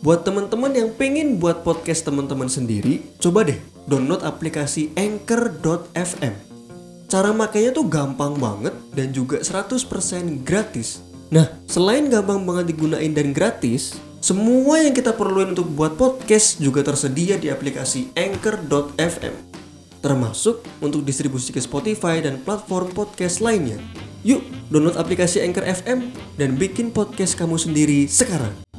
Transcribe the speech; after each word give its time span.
Buat 0.00 0.24
teman-teman 0.24 0.72
yang 0.72 0.88
pengen 0.96 1.36
buat 1.36 1.60
podcast 1.60 2.08
teman-teman 2.08 2.48
sendiri, 2.48 3.04
coba 3.20 3.44
deh 3.44 3.60
download 3.84 4.24
aplikasi 4.24 4.96
Anchor.fm. 4.96 6.32
Cara 7.04 7.36
makainya 7.36 7.76
tuh 7.76 7.84
gampang 7.84 8.32
banget 8.40 8.72
dan 8.96 9.12
juga 9.12 9.44
100% 9.44 9.76
gratis. 10.40 11.04
Nah, 11.28 11.52
selain 11.68 12.08
gampang 12.08 12.40
banget 12.48 12.72
digunain 12.72 13.12
dan 13.12 13.36
gratis, 13.36 14.00
semua 14.24 14.80
yang 14.80 14.96
kita 14.96 15.12
perluin 15.12 15.52
untuk 15.52 15.68
buat 15.76 16.00
podcast 16.00 16.56
juga 16.64 16.80
tersedia 16.80 17.36
di 17.36 17.52
aplikasi 17.52 18.08
Anchor.fm. 18.16 19.36
Termasuk 20.00 20.64
untuk 20.80 21.04
distribusi 21.04 21.52
ke 21.52 21.60
Spotify 21.60 22.24
dan 22.24 22.40
platform 22.40 22.88
podcast 22.96 23.44
lainnya. 23.44 23.76
Yuk, 24.24 24.40
download 24.72 24.96
aplikasi 24.96 25.44
Anchor 25.44 25.68
FM 25.68 26.08
dan 26.40 26.56
bikin 26.56 26.88
podcast 26.88 27.36
kamu 27.36 27.60
sendiri 27.60 28.08
sekarang. 28.08 28.69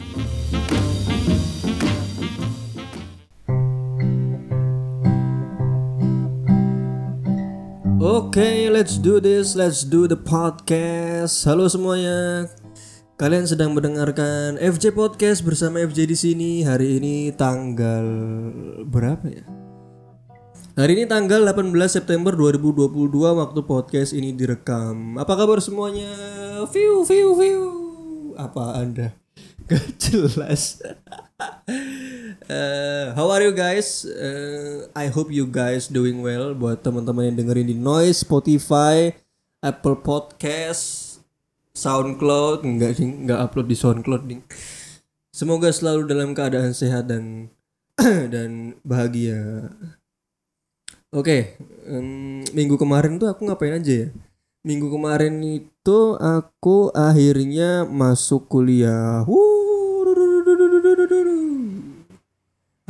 Oke, 8.12 8.44
okay, 8.44 8.68
let's 8.68 9.00
do 9.00 9.24
this. 9.24 9.56
Let's 9.56 9.88
do 9.88 10.04
the 10.04 10.20
podcast. 10.20 11.48
Halo 11.48 11.72
semuanya. 11.72 12.44
Kalian 13.16 13.48
sedang 13.48 13.72
mendengarkan 13.72 14.60
FJ 14.60 14.92
Podcast 14.92 15.40
bersama 15.48 15.80
FJ 15.80 16.12
di 16.12 16.18
sini. 16.20 16.52
Hari 16.60 17.00
ini 17.00 17.32
tanggal 17.32 18.04
berapa 18.84 19.32
ya? 19.32 19.48
Hari 20.76 20.92
ini 21.00 21.04
tanggal 21.08 21.56
18 21.56 21.72
September 21.88 22.36
2022 22.36 22.92
waktu 23.16 23.60
podcast 23.64 24.12
ini 24.12 24.36
direkam. 24.36 25.16
Apa 25.16 25.32
kabar 25.40 25.64
semuanya? 25.64 26.12
View, 26.68 27.08
view, 27.08 27.32
view. 27.40 27.64
Apa 28.36 28.76
Anda? 28.76 29.16
Gak 29.72 29.88
jelas. 30.04 30.84
Uh, 32.52 33.06
how 33.16 33.32
are 33.32 33.42
you 33.42 33.56
guys? 33.56 34.04
Uh, 34.04 34.92
I 34.92 35.08
hope 35.08 35.32
you 35.32 35.48
guys 35.48 35.88
doing 35.88 36.20
well. 36.20 36.52
Buat 36.52 36.84
teman-teman 36.84 37.32
yang 37.32 37.38
dengerin 37.40 37.72
di 37.72 37.78
Noise, 37.78 38.28
Spotify, 38.28 39.16
Apple 39.64 40.04
Podcast, 40.04 41.18
SoundCloud, 41.72 42.68
enggak 42.68 43.00
sih, 43.00 43.08
enggak 43.08 43.40
upload 43.40 43.72
di 43.72 43.78
SoundCloud 43.80 44.24
nih. 44.28 44.42
Semoga 45.32 45.72
selalu 45.72 46.12
dalam 46.12 46.36
keadaan 46.36 46.76
sehat 46.76 47.08
dan 47.08 47.48
dan 48.34 48.76
bahagia. 48.84 49.72
Oke, 51.12 51.28
okay, 51.28 51.42
um, 51.92 52.44
minggu 52.56 52.80
kemarin 52.80 53.20
tuh 53.20 53.32
aku 53.32 53.48
ngapain 53.48 53.80
aja 53.80 54.08
ya? 54.08 54.10
Minggu 54.62 54.94
kemarin 54.94 55.42
itu 55.42 56.00
aku 56.22 56.94
akhirnya 56.94 57.84
masuk 57.90 58.46
kuliah. 58.48 59.26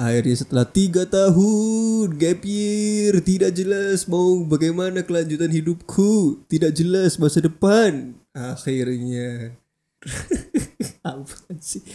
Akhirnya 0.01 0.33
setelah 0.33 0.65
tiga 0.65 1.05
tahun 1.05 2.17
gap 2.17 2.41
year 2.41 3.21
tidak 3.21 3.53
jelas 3.53 4.09
mau 4.09 4.41
bagaimana 4.49 5.05
kelanjutan 5.05 5.53
hidupku. 5.53 6.41
Tidak 6.49 6.73
jelas 6.73 7.21
masa 7.21 7.45
depan. 7.45 8.17
Akhirnya. 8.33 9.53
Apa 11.05 11.53
sih? 11.61 11.85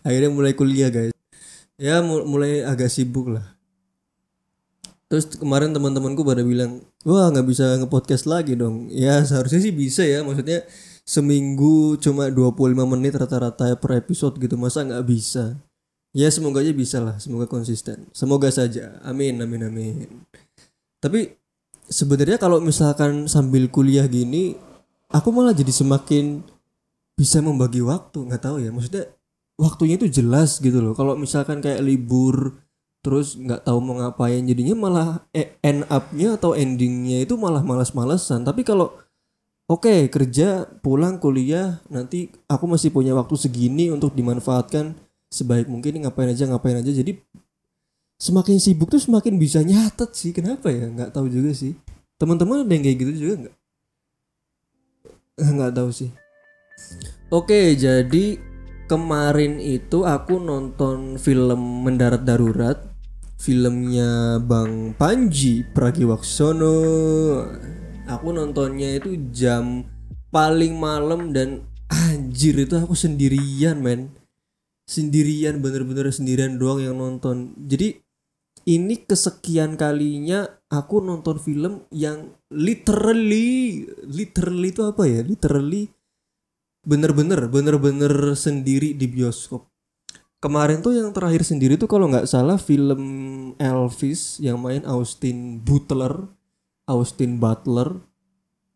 Akhirnya 0.00 0.32
mulai 0.32 0.56
kuliah 0.56 0.88
guys. 0.88 1.12
Ya 1.76 2.00
mulai 2.00 2.64
agak 2.64 2.88
sibuk 2.88 3.36
lah. 3.36 3.44
Terus 5.12 5.28
kemarin 5.36 5.76
teman-temanku 5.76 6.24
pada 6.24 6.40
bilang 6.40 6.80
wah 7.04 7.28
nggak 7.28 7.44
bisa 7.52 7.76
ngepodcast 7.84 8.24
lagi 8.24 8.56
dong. 8.56 8.88
Ya 8.88 9.20
seharusnya 9.28 9.60
sih 9.60 9.76
bisa 9.76 10.08
ya. 10.08 10.24
Maksudnya 10.24 10.64
seminggu 11.04 12.00
cuma 12.00 12.32
25 12.32 12.96
menit 12.96 13.12
rata-rata 13.12 13.76
per 13.76 14.00
episode 14.00 14.40
gitu. 14.40 14.56
Masa 14.56 14.88
nggak 14.88 15.04
bisa 15.04 15.60
ya 16.12 16.28
semoga 16.28 16.60
aja 16.60 16.72
bisa 16.76 17.00
lah 17.00 17.16
semoga 17.16 17.48
konsisten. 17.48 18.08
Semoga 18.12 18.52
saja. 18.52 19.00
Amin 19.04 19.40
amin 19.40 19.68
amin. 19.68 20.08
Tapi 21.00 21.34
sebenarnya 21.88 22.38
kalau 22.38 22.60
misalkan 22.60 23.26
sambil 23.26 23.66
kuliah 23.72 24.06
gini 24.06 24.54
aku 25.10 25.28
malah 25.32 25.56
jadi 25.56 25.72
semakin 25.72 26.44
bisa 27.16 27.40
membagi 27.40 27.80
waktu. 27.80 28.28
Nggak 28.28 28.42
tahu 28.44 28.56
ya 28.60 28.70
maksudnya 28.70 29.08
waktunya 29.56 29.96
itu 29.96 30.08
jelas 30.08 30.60
gitu 30.60 30.78
loh. 30.80 30.92
Kalau 30.92 31.16
misalkan 31.16 31.64
kayak 31.64 31.82
libur 31.82 32.60
terus 33.02 33.34
nggak 33.34 33.66
tahu 33.66 33.82
mau 33.82 33.98
ngapain 33.98 34.46
jadinya 34.46 34.78
malah 34.78 35.08
eh, 35.34 35.58
end 35.58 35.82
upnya 35.90 36.38
atau 36.38 36.54
endingnya 36.54 37.26
itu 37.26 37.34
malah 37.34 37.64
malas-malesan. 37.64 38.46
Tapi 38.46 38.62
kalau 38.62 38.94
oke 39.66 39.88
okay, 39.88 40.06
kerja 40.06 40.68
pulang 40.84 41.18
kuliah 41.18 41.82
nanti 41.90 42.30
aku 42.46 42.70
masih 42.70 42.94
punya 42.94 43.16
waktu 43.16 43.34
segini 43.34 43.90
untuk 43.90 44.14
dimanfaatkan 44.14 44.94
sebaik 45.32 45.66
mungkin 45.66 46.04
ngapain 46.04 46.28
aja 46.28 46.44
ngapain 46.44 46.76
aja. 46.76 46.92
Jadi 46.92 47.16
semakin 48.20 48.60
sibuk 48.60 48.92
tuh 48.92 49.00
semakin 49.00 49.40
bisa 49.40 49.64
nyatet 49.64 50.12
sih. 50.12 50.36
Kenapa 50.36 50.68
ya? 50.68 50.92
Nggak 50.92 51.16
tahu 51.16 51.32
juga 51.32 51.56
sih. 51.56 51.72
Teman-teman 52.20 52.68
ada 52.68 52.72
yang 52.76 52.84
kayak 52.84 52.98
gitu 53.00 53.12
juga 53.16 53.34
nggak? 53.48 53.56
Nggak 55.56 55.72
tahu 55.72 55.90
sih. 55.90 56.10
Oke 57.32 57.72
jadi 57.72 58.36
kemarin 58.86 59.56
itu 59.56 60.04
aku 60.04 60.36
nonton 60.36 61.16
film 61.16 61.88
mendarat 61.88 62.22
darurat. 62.28 62.78
Filmnya 63.42 64.38
Bang 64.38 64.94
Panji 64.94 65.66
Pragiwaksono. 65.66 66.78
Aku 68.06 68.30
nontonnya 68.30 69.02
itu 69.02 69.18
jam 69.34 69.82
paling 70.30 70.78
malam 70.78 71.34
dan 71.34 71.66
anjir 71.90 72.54
itu 72.54 72.78
aku 72.78 72.94
sendirian 72.94 73.82
men 73.82 74.14
sendirian 74.92 75.64
bener-bener 75.64 76.12
sendirian 76.12 76.60
doang 76.60 76.84
yang 76.84 77.00
nonton. 77.00 77.56
Jadi 77.56 77.96
ini 78.68 79.00
kesekian 79.00 79.80
kalinya 79.80 80.44
aku 80.68 81.00
nonton 81.00 81.40
film 81.40 81.88
yang 81.88 82.36
literally 82.52 83.88
literally 84.04 84.68
itu 84.68 84.84
apa 84.84 85.02
ya? 85.08 85.24
Literally 85.24 85.88
bener-bener 86.84 87.48
bener-bener 87.48 88.36
sendiri 88.36 88.92
di 88.92 89.08
bioskop. 89.08 89.64
Kemarin 90.42 90.84
tuh 90.84 90.98
yang 90.98 91.14
terakhir 91.14 91.46
sendiri 91.46 91.80
tuh 91.80 91.88
kalau 91.88 92.10
nggak 92.12 92.28
salah 92.28 92.58
film 92.58 93.02
Elvis 93.56 94.42
yang 94.42 94.60
main 94.60 94.82
Austin 94.84 95.62
Butler 95.62 96.28
Austin 96.86 97.38
Butler. 97.38 98.02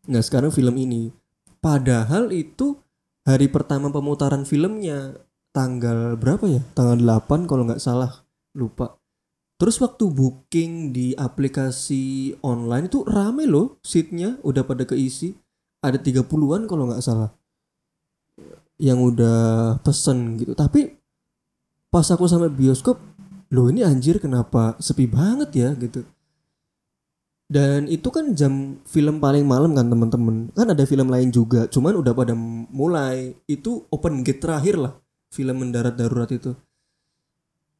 Nah 0.07 0.21
sekarang 0.23 0.51
film 0.51 0.75
ini. 0.79 1.11
Padahal 1.59 2.31
itu 2.31 2.79
hari 3.27 3.51
pertama 3.51 3.91
pemutaran 3.91 4.47
filmnya 4.47 5.19
tanggal 5.57 6.13
berapa 6.13 6.45
ya 6.45 6.61
tanggal 6.77 7.01
8 7.01 7.49
kalau 7.49 7.65
nggak 7.65 7.81
salah 7.81 8.21
lupa 8.53 8.97
Terus 9.57 9.81
waktu 9.81 10.05
booking 10.13 10.93
di 10.93 11.17
aplikasi 11.17 12.37
online 12.45 12.93
itu 12.93 13.01
rame 13.01 13.49
loh 13.49 13.81
seatnya 13.81 14.37
udah 14.45 14.61
pada 14.61 14.85
keisi. 14.85 15.33
Ada 15.81 15.97
30-an 15.97 16.69
kalau 16.69 16.85
nggak 16.85 17.01
salah. 17.01 17.33
Yang 18.77 18.99
udah 19.13 19.39
pesen 19.81 20.37
gitu. 20.37 20.53
Tapi 20.53 20.93
pas 21.89 22.05
aku 22.05 22.29
sampai 22.29 22.53
bioskop, 22.53 23.01
loh 23.49 23.73
ini 23.73 23.81
anjir 23.81 24.21
kenapa 24.21 24.77
sepi 24.77 25.09
banget 25.09 25.49
ya 25.57 25.69
gitu. 25.73 26.05
Dan 27.49 27.89
itu 27.89 28.13
kan 28.13 28.37
jam 28.37 28.77
film 28.85 29.17
paling 29.17 29.41
malam 29.41 29.73
kan 29.73 29.89
teman-teman. 29.89 30.53
Kan 30.53 30.69
ada 30.69 30.85
film 30.85 31.09
lain 31.09 31.33
juga, 31.33 31.65
cuman 31.65 31.97
udah 31.97 32.13
pada 32.13 32.37
mulai. 32.69 33.33
Itu 33.49 33.89
open 33.89 34.21
gate 34.21 34.37
terakhir 34.37 34.77
lah 34.77 34.93
film 35.37 35.61
mendarat 35.61 35.93
darurat 35.93 36.33
itu. 36.33 36.57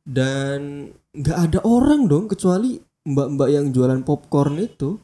Dan 0.06 0.94
nggak 1.18 1.38
ada 1.50 1.60
orang 1.66 2.06
dong 2.06 2.30
kecuali 2.30 2.78
mbak-mbak 3.10 3.50
yang 3.50 3.74
jualan 3.74 4.06
popcorn 4.06 4.62
itu. 4.62 5.02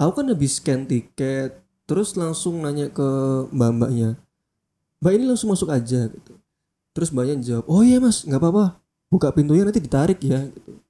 Aku 0.00 0.16
kan 0.16 0.32
habis 0.32 0.56
scan 0.56 0.88
tiket 0.88 1.60
terus 1.84 2.16
langsung 2.16 2.64
nanya 2.64 2.88
ke 2.88 3.04
mbak-mbaknya 3.52 4.16
mbak 5.02 5.12
ini 5.18 5.24
langsung 5.28 5.52
masuk 5.52 5.68
aja 5.68 6.08
gitu. 6.08 6.34
Terus 6.96 7.12
mbaknya 7.12 7.36
jawab 7.44 7.64
oh 7.68 7.84
iya 7.84 8.00
mas 8.00 8.24
nggak 8.24 8.40
apa-apa 8.40 8.80
buka 9.12 9.28
pintunya 9.36 9.68
nanti 9.68 9.78
ditarik 9.78 10.18
ya 10.24 10.48
gitu. 10.48 10.80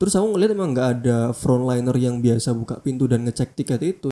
Terus 0.00 0.12
aku 0.18 0.34
ngeliat 0.34 0.50
emang 0.50 0.74
nggak 0.74 0.88
ada 0.98 1.18
frontliner 1.30 1.94
yang 1.94 2.18
biasa 2.18 2.50
buka 2.56 2.82
pintu 2.82 3.06
dan 3.06 3.22
ngecek 3.22 3.54
tiket 3.54 3.80
itu 3.86 4.09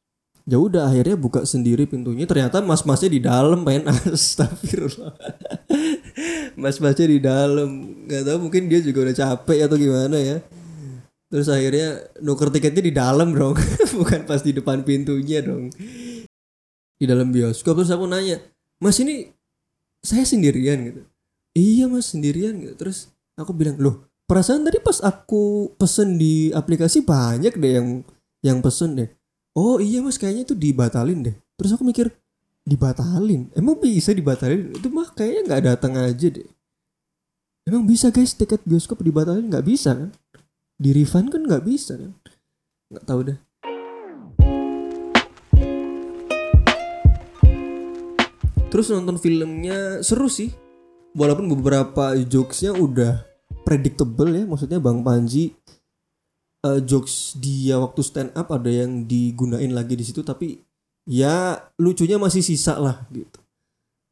ya 0.48 0.56
udah 0.56 0.88
akhirnya 0.88 1.20
buka 1.20 1.44
sendiri 1.44 1.84
pintunya. 1.84 2.24
Ternyata 2.24 2.64
mas-masnya 2.64 3.12
di 3.12 3.20
dalam 3.20 3.60
main 3.60 3.84
astagfirullah. 4.08 5.12
Mas-masnya 6.56 7.06
di 7.06 7.20
dalam. 7.20 7.68
Nggak 8.08 8.22
tahu 8.24 8.38
mungkin 8.48 8.72
dia 8.72 8.80
juga 8.80 9.04
udah 9.04 9.16
capek 9.16 9.68
atau 9.68 9.76
gimana 9.76 10.16
ya. 10.16 10.40
Terus 11.28 11.52
akhirnya 11.52 12.08
nuker 12.24 12.48
tiketnya 12.48 12.80
di 12.80 12.92
dalam 12.96 13.36
dong. 13.36 13.60
Bukan 14.00 14.24
pas 14.24 14.40
di 14.40 14.56
depan 14.56 14.80
pintunya 14.88 15.44
dong. 15.44 15.68
Di 16.96 17.04
dalam 17.04 17.28
bioskop. 17.28 17.84
Terus 17.84 17.92
aku 17.92 18.08
nanya 18.08 18.40
mas 18.80 18.96
ini 19.04 19.28
saya 20.00 20.24
sendirian 20.24 20.80
gitu. 20.88 21.04
Iya 21.52 21.92
mas 21.92 22.08
sendirian 22.16 22.56
gitu. 22.56 22.72
Terus 22.80 23.12
aku 23.36 23.52
bilang 23.52 23.76
loh 23.76 24.08
perasaan 24.24 24.64
tadi 24.64 24.80
pas 24.80 25.00
aku 25.04 25.76
pesen 25.76 26.16
di 26.16 26.48
aplikasi 26.52 27.04
banyak 27.04 27.52
deh 27.56 27.72
yang 27.80 27.88
yang 28.44 28.58
pesen 28.60 28.96
deh 28.96 29.08
oh 29.58 29.82
iya 29.82 29.98
mas 29.98 30.14
kayaknya 30.14 30.46
itu 30.46 30.54
dibatalin 30.54 31.26
deh. 31.26 31.36
Terus 31.58 31.74
aku 31.74 31.82
mikir 31.82 32.14
dibatalin? 32.62 33.50
Emang 33.58 33.74
bisa 33.82 34.14
dibatalin? 34.14 34.70
Itu 34.70 34.86
mah 34.94 35.10
kayaknya 35.10 35.42
nggak 35.50 35.62
datang 35.74 35.98
aja 35.98 36.30
deh. 36.30 36.46
Emang 37.66 37.82
bisa 37.82 38.14
guys 38.14 38.38
tiket 38.38 38.62
bioskop 38.62 39.02
dibatalin? 39.02 39.50
Nggak 39.50 39.66
bisa 39.66 39.98
kan? 39.98 40.14
Di 40.78 40.94
refund 40.94 41.34
kan 41.34 41.42
nggak 41.42 41.66
bisa 41.66 41.98
kan? 41.98 42.14
Nggak 42.94 43.04
tahu 43.04 43.20
deh. 43.26 43.38
Terus 48.68 48.86
nonton 48.94 49.18
filmnya 49.18 50.06
seru 50.06 50.30
sih. 50.30 50.54
Walaupun 51.18 51.50
beberapa 51.50 52.14
jokesnya 52.14 52.78
udah 52.78 53.26
predictable 53.66 54.30
ya. 54.38 54.44
Maksudnya 54.46 54.78
bang 54.78 55.02
Panji 55.02 55.50
uh, 56.64 56.80
jokes 56.82 57.38
dia 57.38 57.78
waktu 57.78 58.00
stand 58.02 58.30
up 58.34 58.50
ada 58.50 58.70
yang 58.70 59.06
digunain 59.06 59.70
lagi 59.70 59.94
di 59.94 60.04
situ 60.06 60.24
tapi 60.26 60.58
ya 61.06 61.58
lucunya 61.78 62.18
masih 62.18 62.42
sisa 62.42 62.78
lah 62.78 63.06
gitu. 63.14 63.38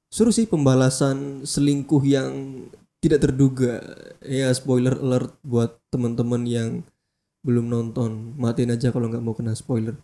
Seru 0.07 0.31
sih 0.31 0.47
pembalasan 0.47 1.43
selingkuh 1.43 2.03
yang 2.07 2.31
tidak 3.03 3.27
terduga. 3.29 3.83
Ya 4.23 4.49
spoiler 4.55 4.97
alert 4.97 5.35
buat 5.43 5.83
teman-teman 5.91 6.47
yang 6.47 6.71
belum 7.47 7.71
nonton. 7.71 8.35
Matiin 8.39 8.75
aja 8.75 8.91
kalau 8.91 9.11
nggak 9.11 9.23
mau 9.23 9.35
kena 9.35 9.55
spoiler. 9.55 9.95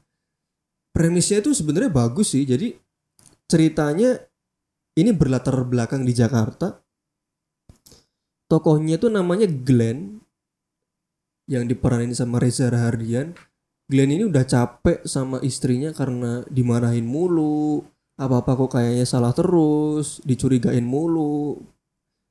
Premisnya 0.92 1.40
itu 1.40 1.56
sebenarnya 1.56 1.88
bagus 1.88 2.36
sih. 2.36 2.44
Jadi 2.44 2.76
ceritanya 3.48 4.20
ini 4.98 5.10
berlatar 5.10 5.56
belakang 5.64 6.04
di 6.04 6.12
Jakarta. 6.12 6.78
Tokohnya 8.46 9.00
itu 9.00 9.08
namanya 9.08 9.48
Glenn 9.48 10.21
yang 11.50 11.66
diperanin 11.66 12.14
sama 12.14 12.38
Reza 12.38 12.70
Rahardian 12.70 13.34
Glenn 13.92 14.08
ini 14.08 14.24
udah 14.24 14.48
capek 14.48 15.04
sama 15.04 15.36
istrinya 15.44 15.92
karena 15.92 16.40
dimarahin 16.48 17.04
mulu 17.04 17.84
apa-apa 18.16 18.56
kok 18.64 18.80
kayaknya 18.80 19.04
salah 19.04 19.36
terus 19.36 20.24
dicurigain 20.24 20.80
mulu. 20.80 21.60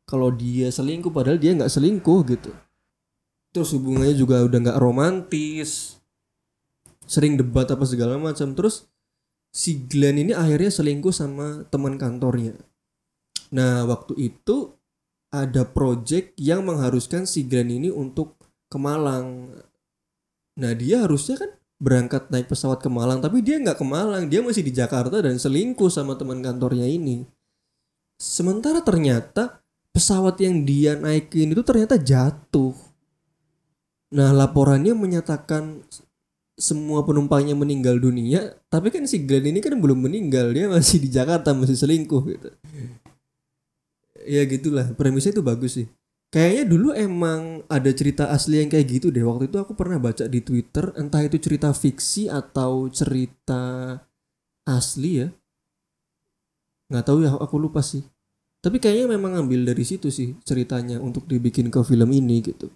Kalau 0.09 0.33
dia 0.33 0.73
selingkuh 0.73 1.13
padahal 1.13 1.37
dia 1.37 1.53
nggak 1.53 1.69
selingkuh 1.69 2.19
gitu. 2.33 2.49
Terus 3.53 3.77
hubungannya 3.77 4.17
juga 4.17 4.41
udah 4.41 4.57
nggak 4.57 4.81
romantis. 4.81 6.01
Sering 7.05 7.37
debat 7.37 7.69
apa 7.69 7.85
segala 7.85 8.17
macam. 8.17 8.57
Terus 8.57 8.89
si 9.53 9.85
Glenn 9.85 10.17
ini 10.17 10.33
akhirnya 10.33 10.73
selingkuh 10.73 11.13
sama 11.13 11.67
teman 11.69 12.01
kantornya. 12.01 12.57
Nah, 13.53 13.85
waktu 13.85 14.17
itu 14.17 14.73
ada 15.29 15.67
project 15.67 16.33
yang 16.41 16.65
mengharuskan 16.65 17.29
si 17.29 17.45
Glenn 17.45 17.69
ini 17.69 17.93
untuk 17.93 18.40
ke 18.71 18.77
Malang. 18.79 19.51
Nah, 20.55 20.71
dia 20.71 21.03
harusnya 21.03 21.35
kan 21.35 21.51
berangkat 21.81 22.31
naik 22.31 22.47
pesawat 22.47 22.79
ke 22.79 22.87
Malang, 22.87 23.19
tapi 23.19 23.43
dia 23.43 23.59
nggak 23.59 23.75
ke 23.75 23.85
Malang, 23.85 24.31
dia 24.31 24.39
masih 24.39 24.63
di 24.63 24.71
Jakarta 24.71 25.19
dan 25.19 25.35
selingkuh 25.35 25.91
sama 25.91 26.15
teman 26.15 26.39
kantornya 26.39 26.87
ini. 26.87 27.27
Sementara 28.15 28.79
ternyata 28.79 29.59
pesawat 29.91 30.39
yang 30.39 30.63
dia 30.63 30.95
naikin 30.95 31.51
itu 31.51 31.61
ternyata 31.67 31.99
jatuh. 31.99 32.71
Nah, 34.15 34.31
laporannya 34.31 34.95
menyatakan 34.95 35.83
semua 36.61 37.01
penumpangnya 37.01 37.57
meninggal 37.57 37.97
dunia 37.97 38.53
tapi 38.69 38.93
kan 38.93 39.09
si 39.09 39.25
Glenn 39.25 39.49
ini 39.49 39.59
kan 39.63 39.73
belum 39.81 40.05
meninggal 40.05 40.53
dia 40.53 40.69
masih 40.69 41.01
di 41.01 41.09
Jakarta 41.09 41.57
masih 41.57 41.73
selingkuh 41.73 42.23
gitu 42.29 42.49
ya 44.29 44.45
gitulah 44.45 44.93
premisnya 44.93 45.33
itu 45.33 45.41
bagus 45.41 45.81
sih 45.81 45.89
kayaknya 46.31 46.63
dulu 46.63 46.95
emang 46.95 47.67
ada 47.67 47.91
cerita 47.91 48.31
asli 48.31 48.63
yang 48.63 48.71
kayak 48.71 48.87
gitu 48.87 49.07
deh. 49.11 49.21
Waktu 49.21 49.51
itu 49.51 49.59
aku 49.59 49.75
pernah 49.75 49.99
baca 49.99 50.25
di 50.25 50.39
Twitter 50.39 50.95
entah 50.95 51.21
itu 51.21 51.37
cerita 51.37 51.75
fiksi 51.75 52.31
atau 52.31 52.87
cerita 52.87 53.99
asli 54.63 55.11
ya. 55.21 55.27
Nggak 56.87 57.05
tahu 57.05 57.17
ya 57.27 57.35
aku 57.35 57.55
lupa 57.59 57.83
sih. 57.83 58.01
Tapi 58.63 58.79
kayaknya 58.79 59.17
memang 59.17 59.35
ngambil 59.35 59.73
dari 59.75 59.83
situ 59.83 60.07
sih 60.07 60.37
ceritanya 60.47 61.03
untuk 61.03 61.27
dibikin 61.27 61.67
ke 61.67 61.83
film 61.83 62.09
ini 62.15 62.39
gitu. 62.45 62.71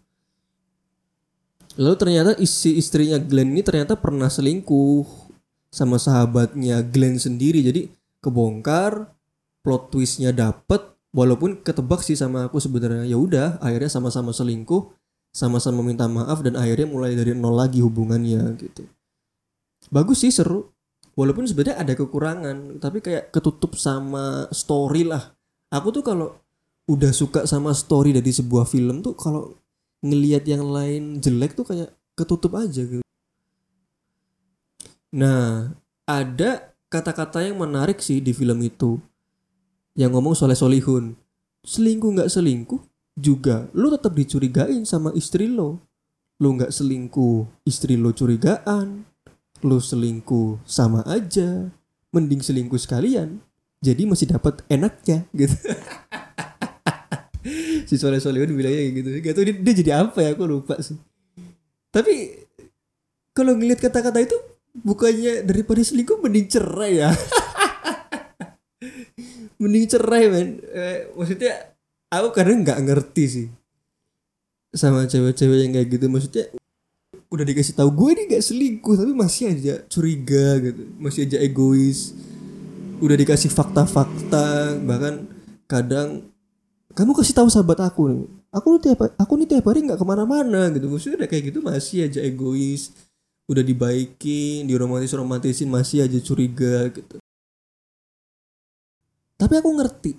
Lalu 1.75 1.95
ternyata 1.99 2.31
isi 2.39 2.79
istrinya 2.79 3.19
Glenn 3.19 3.51
ini 3.51 3.61
ternyata 3.63 3.99
pernah 3.99 4.31
selingkuh 4.31 5.03
sama 5.67 5.99
sahabatnya 5.99 6.79
Glenn 6.87 7.19
sendiri. 7.19 7.59
Jadi 7.59 7.91
kebongkar, 8.23 9.11
plot 9.59 9.91
twistnya 9.91 10.31
dapet, 10.31 10.94
walaupun 11.15 11.63
ketebak 11.63 12.03
sih 12.03 12.19
sama 12.19 12.51
aku 12.51 12.59
sebenarnya. 12.59 13.07
Ya 13.07 13.15
udah, 13.15 13.55
akhirnya 13.63 13.87
sama-sama 13.87 14.35
selingkuh, 14.35 14.91
sama-sama 15.31 15.79
minta 15.79 16.11
maaf 16.11 16.43
dan 16.43 16.59
akhirnya 16.59 16.91
mulai 16.91 17.15
dari 17.15 17.31
nol 17.31 17.55
lagi 17.55 17.79
hubungannya 17.79 18.59
gitu. 18.59 18.83
Bagus 19.87 20.27
sih 20.27 20.35
seru. 20.35 20.75
Walaupun 21.15 21.47
sebenarnya 21.47 21.79
ada 21.79 21.95
kekurangan, 21.95 22.83
tapi 22.83 22.99
kayak 22.99 23.31
ketutup 23.31 23.79
sama 23.79 24.51
story 24.51 25.07
lah. 25.07 25.31
Aku 25.71 25.95
tuh 25.95 26.03
kalau 26.03 26.35
udah 26.91 27.15
suka 27.15 27.47
sama 27.47 27.71
story 27.71 28.11
dari 28.11 28.35
sebuah 28.35 28.67
film 28.67 28.99
tuh 28.99 29.15
kalau 29.15 29.55
ngelihat 30.03 30.43
yang 30.43 30.67
lain 30.67 31.23
jelek 31.23 31.55
tuh 31.55 31.63
kayak 31.63 31.95
ketutup 32.19 32.59
aja 32.59 32.83
gitu. 32.83 33.05
Nah, 35.15 35.71
ada 36.03 36.75
kata-kata 36.91 37.47
yang 37.47 37.63
menarik 37.63 38.03
sih 38.03 38.19
di 38.19 38.35
film 38.35 38.59
itu. 38.59 38.99
Yang 39.95 40.11
ngomong 40.15 40.35
soleh 40.35 40.55
solihun. 40.59 41.15
Selingkuh 41.65 42.11
nggak 42.13 42.29
selingkuh 42.29 42.83
juga 43.15 43.71
lu 43.71 43.89
tetap 43.89 44.11
dicurigain 44.13 44.83
sama 44.83 45.15
istri 45.15 45.47
lo. 45.47 45.81
Lu 46.43 46.53
nggak 46.59 46.69
selingkuh, 46.69 47.63
istri 47.63 47.95
lo 47.95 48.11
curigaan. 48.11 49.07
Lu 49.63 49.79
selingkuh 49.79 50.61
sama 50.67 51.01
aja. 51.07 51.71
Mending 52.11 52.43
selingkuh 52.43 52.77
sekalian. 52.77 53.39
Jadi 53.79 54.03
masih 54.03 54.29
dapat 54.29 54.61
enaknya 54.67 55.25
gitu. 55.31 55.55
si 57.85 57.95
Soleh 58.01 58.17
Solehun 58.17 58.49
bilangnya 58.57 58.89
gitu 58.89 59.09
gak 59.21 59.33
tau 59.37 59.45
dia, 59.45 59.55
dia 59.55 59.73
jadi 59.77 59.91
apa 60.01 60.17
ya 60.25 60.33
aku 60.33 60.43
lupa 60.49 60.75
sih 60.81 60.97
tapi 61.93 62.43
kalau 63.31 63.53
ngelihat 63.55 63.79
kata-kata 63.85 64.25
itu 64.25 64.35
bukannya 64.81 65.45
daripada 65.45 65.79
selingkuh 65.85 66.19
mending 66.19 66.49
cerai 66.49 67.05
ya 67.05 67.09
mending 69.65 69.89
cerai 69.89 70.29
men. 70.29 70.61
Eh, 70.69 71.09
maksudnya 71.17 71.73
aku 72.13 72.29
kadang 72.37 72.61
nggak 72.61 72.79
ngerti 72.85 73.25
sih 73.25 73.47
sama 74.75 75.09
cewek-cewek 75.09 75.57
yang 75.65 75.71
kayak 75.73 75.89
gitu. 75.97 76.05
Maksudnya 76.05 76.45
udah 77.33 77.45
dikasih 77.47 77.73
tahu 77.73 77.89
gue 77.89 78.09
ini 78.15 78.23
gak 78.37 78.43
selingkuh 78.45 78.95
tapi 78.95 79.11
masih 79.17 79.43
aja 79.49 79.75
curiga 79.89 80.61
gitu. 80.61 80.83
Masih 81.01 81.25
aja 81.25 81.37
egois. 81.41 82.13
Udah 83.01 83.17
dikasih 83.17 83.49
fakta-fakta 83.49 84.77
bahkan 84.85 85.25
kadang 85.65 86.29
kamu 86.95 87.11
kasih 87.17 87.33
tahu 87.33 87.47
sahabat 87.49 87.81
aku 87.81 88.11
nih. 88.13 88.23
Aku 88.55 88.67
nih 88.77 88.81
tiap 88.91 88.99
aku 89.19 89.33
nih 89.35 89.47
tiap 89.51 89.65
hari 89.67 89.83
nggak 89.83 89.99
ke 89.99 90.05
mana-mana 90.05 90.69
gitu. 90.71 90.87
Maksudnya 90.87 91.25
udah 91.25 91.29
kayak 91.31 91.43
gitu 91.51 91.59
masih 91.65 92.07
aja 92.07 92.19
egois. 92.21 92.93
Udah 93.45 93.61
dibaikin 93.61 94.65
diromantis 94.65 95.13
romantisin 95.13 95.69
masih 95.69 96.01
aja 96.03 96.17
curiga 96.17 96.89
gitu 96.89 97.21
tapi 99.35 99.53
aku 99.59 99.69
ngerti. 99.75 100.13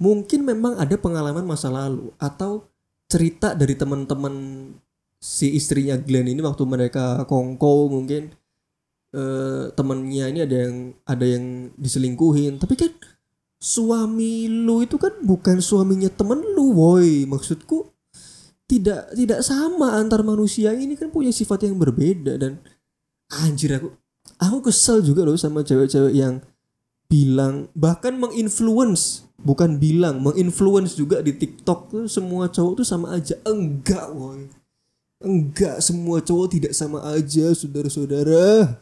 Mungkin 0.00 0.44
memang 0.44 0.76
ada 0.76 0.96
pengalaman 0.98 1.46
masa 1.46 1.70
lalu 1.70 2.10
atau 2.18 2.66
cerita 3.06 3.54
dari 3.54 3.78
teman-teman 3.78 4.34
si 5.22 5.54
istrinya 5.56 5.96
Glenn 5.96 6.28
ini 6.28 6.42
waktu 6.44 6.66
mereka 6.66 7.24
kongko 7.24 7.88
mungkin 7.88 8.34
eh, 9.14 9.64
temennya 9.72 10.28
ini 10.28 10.40
ada 10.44 10.56
yang 10.68 10.74
ada 11.06 11.24
yang 11.24 11.44
diselingkuhin. 11.78 12.58
Tapi 12.60 12.74
kan 12.74 12.92
suami 13.56 14.50
lu 14.50 14.84
itu 14.84 15.00
kan 15.00 15.14
bukan 15.24 15.62
suaminya 15.62 16.10
temen 16.12 16.42
lu 16.42 16.74
woi. 16.74 17.24
Maksudku 17.24 17.94
tidak 18.68 19.12
tidak 19.12 19.40
sama 19.44 19.96
antar 19.96 20.24
manusia 20.24 20.72
ini 20.72 20.96
kan 20.96 21.12
punya 21.12 21.30
sifat 21.30 21.68
yang 21.68 21.76
berbeda 21.76 22.40
dan 22.40 22.60
anjir 23.44 23.76
aku 23.76 23.92
aku 24.40 24.72
kesel 24.72 25.04
juga 25.04 25.24
loh 25.24 25.36
sama 25.36 25.60
cewek-cewek 25.60 26.16
yang 26.16 26.40
bilang 27.08 27.68
bahkan 27.76 28.16
menginfluence 28.16 29.24
bukan 29.44 29.76
bilang 29.76 30.24
menginfluence 30.24 30.96
juga 30.96 31.20
di 31.20 31.36
TikTok 31.36 31.80
tuh 31.92 32.04
semua 32.08 32.48
cowok 32.48 32.82
tuh 32.82 32.86
sama 32.86 33.14
aja. 33.14 33.36
Enggak 33.44 34.08
woi 34.10 34.48
enggak 35.24 35.80
semua 35.80 36.20
cowok 36.20 36.48
tidak 36.52 36.72
sama 36.76 37.00
aja 37.12 37.52
saudara-saudara. 37.56 38.80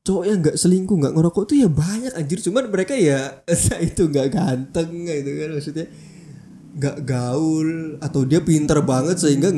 Cowok 0.00 0.24
yang 0.24 0.38
nggak 0.40 0.56
selingkuh 0.56 0.96
nggak 0.96 1.14
ngerokok 1.14 1.44
tuh 1.50 1.56
ya 1.58 1.68
banyak 1.70 2.14
anjir. 2.14 2.38
Cuman 2.42 2.70
mereka 2.70 2.94
ya 2.98 3.42
itu 3.88 4.06
nggak 4.10 4.28
ganteng 4.32 4.90
gitu 5.06 5.30
kan 5.38 5.48
maksudnya. 5.54 5.86
Nggak 6.70 6.98
gaul 7.02 7.98
atau 7.98 8.22
dia 8.22 8.40
pinter 8.40 8.78
banget 8.82 9.18
sehingga 9.18 9.50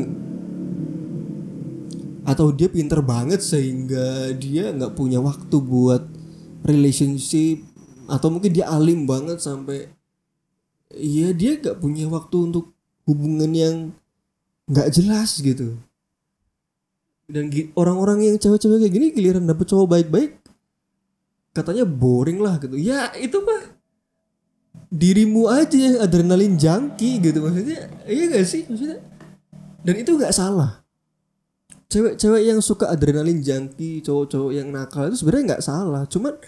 atau 2.23 2.55
dia 2.55 2.71
pinter 2.71 3.03
banget 3.03 3.43
sehingga 3.43 4.31
dia 4.39 4.71
nggak 4.71 4.95
punya 4.95 5.19
waktu 5.19 5.57
buat 5.59 6.22
relationship 6.63 7.63
atau 8.07 8.29
mungkin 8.31 8.51
dia 8.55 8.67
alim 8.71 9.07
banget 9.07 9.39
sampai 9.43 9.91
iya 10.93 11.31
dia 11.33 11.59
nggak 11.59 11.79
punya 11.79 12.07
waktu 12.11 12.37
untuk 12.53 12.75
hubungan 13.07 13.51
yang 13.51 13.77
nggak 14.69 14.89
jelas 14.95 15.39
gitu. 15.43 15.79
Dan 17.31 17.49
orang-orang 17.79 18.29
yang 18.29 18.37
cewek-cewek 18.37 18.83
kayak 18.83 18.93
gini 18.93 19.07
giliran 19.15 19.49
dapet 19.49 19.65
cowok 19.71 19.89
baik-baik 19.89 20.37
katanya 21.57 21.89
boring 21.89 22.43
lah 22.43 22.61
gitu. 22.61 22.77
Ya 22.77 23.09
itu 23.17 23.41
mah 23.41 23.79
dirimu 24.93 25.49
aja 25.49 25.77
yang 25.77 25.97
adrenalin 26.05 26.61
junkie 26.61 27.23
gitu 27.23 27.41
maksudnya. 27.41 27.89
Iya 28.05 28.25
gak 28.37 28.45
sih 28.45 28.63
maksudnya? 28.69 29.01
Dan 29.83 29.95
itu 29.99 30.15
nggak 30.15 30.35
salah 30.37 30.82
cewek-cewek 31.93 32.43
yang 32.49 32.65
suka 32.65 32.89
adrenalin 32.89 33.45
junkie 33.45 34.01
cowok-cowok 34.01 34.53
yang 34.57 34.73
nakal 34.73 35.13
itu 35.13 35.21
sebenarnya 35.21 35.45
nggak 35.53 35.65
salah. 35.65 36.03
Cuman 36.09 36.41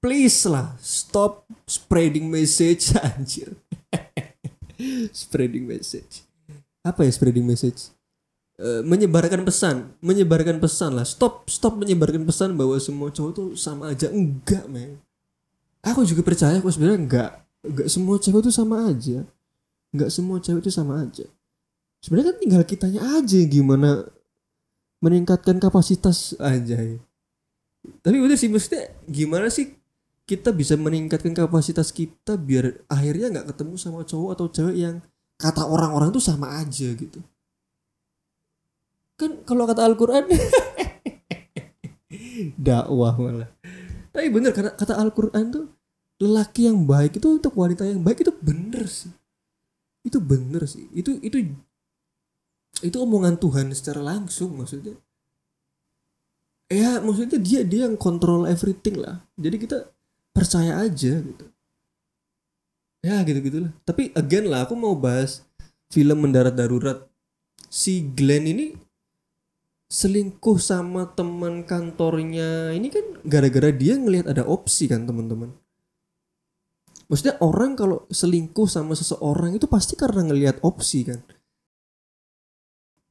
please 0.00 0.48
lah 0.48 0.72
stop 0.80 1.44
spreading 1.68 2.32
message 2.32 2.96
anjir. 3.12 3.52
Spreading 5.12 5.68
message. 5.68 6.24
Apa 6.80 7.04
ya 7.04 7.12
spreading 7.12 7.44
message? 7.44 7.92
Eh, 8.56 8.80
menyebarkan 8.80 9.44
pesan 9.44 9.92
menyebarkan 10.00 10.56
pesan 10.56 10.96
lah. 10.96 11.04
Stop 11.04 11.52
stop 11.52 11.76
menyebarkan 11.76 12.24
pesan 12.24 12.56
bahwa 12.56 12.80
semua 12.80 13.12
cowok 13.12 13.32
tuh 13.36 13.48
sama 13.52 13.92
aja. 13.92 14.08
Enggak 14.08 14.64
men. 14.72 14.96
Aku 15.84 16.08
juga 16.08 16.24
percaya 16.24 16.56
kok 16.64 16.72
sebenarnya 16.72 16.98
enggak. 17.04 17.30
Enggak 17.60 17.88
semua 17.92 18.16
cewek 18.16 18.40
tuh 18.48 18.54
sama 18.54 18.88
aja. 18.88 19.28
Enggak 19.92 20.08
semua 20.08 20.40
cewek 20.40 20.64
tuh 20.64 20.72
sama 20.72 21.04
aja. 21.04 21.28
Sebenarnya 22.00 22.32
kan 22.32 22.36
tinggal 22.40 22.62
kitanya 22.64 23.00
aja 23.20 23.40
gimana 23.44 24.08
meningkatkan 25.06 25.62
kapasitas. 25.62 26.34
Aja 26.42 26.98
tapi 28.02 28.16
udah 28.18 28.36
sih 28.38 28.50
maksudnya 28.50 28.90
gimana 29.06 29.46
sih 29.46 29.74
kita 30.26 30.50
bisa 30.50 30.74
meningkatkan 30.74 31.30
kapasitas 31.30 31.94
kita 31.94 32.34
biar 32.34 32.82
akhirnya 32.90 33.30
nggak 33.30 33.54
ketemu 33.54 33.74
sama 33.78 34.02
cowok 34.02 34.30
atau 34.34 34.46
cewek 34.50 34.76
yang 34.76 34.96
kata 35.38 35.62
orang-orang 35.62 36.10
tuh 36.10 36.22
sama 36.22 36.58
aja 36.58 36.90
gitu? 36.98 37.22
Kan 39.14 39.46
kalau 39.46 39.70
kata 39.70 39.86
Al-Quran 39.86 40.26
dakwah 42.66 43.14
malah. 43.14 43.50
Tapi 44.10 44.26
bener 44.32 44.50
kata, 44.50 44.74
kata 44.74 44.98
Al-Quran 44.98 45.44
tuh 45.54 45.64
lelaki 46.18 46.66
yang 46.66 46.82
baik 46.88 47.22
itu 47.22 47.38
untuk 47.38 47.54
wanita 47.54 47.86
yang 47.86 48.02
baik 48.02 48.26
itu 48.26 48.34
bener 48.34 48.90
sih. 48.90 49.12
Itu 50.02 50.18
bener 50.18 50.66
sih. 50.66 50.90
Itu 50.90 51.22
itu 51.22 51.54
itu 52.84 52.96
omongan 53.00 53.40
Tuhan 53.40 53.72
secara 53.72 54.04
langsung 54.04 54.52
maksudnya. 54.56 54.96
Ya 56.66 56.98
maksudnya 56.98 57.38
dia 57.38 57.62
dia 57.62 57.86
yang 57.86 57.96
kontrol 57.96 58.44
everything 58.44 59.00
lah. 59.00 59.22
Jadi 59.38 59.56
kita 59.56 59.78
percaya 60.34 60.82
aja 60.84 61.22
gitu. 61.22 61.46
Ya 63.00 63.22
gitu 63.22 63.38
gitulah 63.38 63.70
tapi 63.86 64.10
again 64.18 64.50
lah 64.50 64.66
aku 64.66 64.74
mau 64.74 64.98
bahas 64.98 65.46
film 65.88 66.26
mendarat 66.26 66.52
darurat. 66.52 67.06
Si 67.70 68.02
Glenn 68.12 68.50
ini 68.50 68.66
selingkuh 69.86 70.58
sama 70.58 71.06
teman 71.14 71.62
kantornya 71.62 72.74
ini 72.74 72.90
kan 72.90 73.22
gara-gara 73.22 73.70
dia 73.70 73.94
ngelihat 73.94 74.26
ada 74.26 74.42
opsi 74.42 74.90
kan 74.90 75.06
teman-teman. 75.06 75.54
Maksudnya 77.06 77.38
orang 77.38 77.78
kalau 77.78 78.02
selingkuh 78.10 78.66
sama 78.66 78.98
seseorang 78.98 79.54
itu 79.54 79.70
pasti 79.70 79.94
karena 79.94 80.26
ngelihat 80.26 80.58
opsi 80.66 81.06
kan 81.06 81.22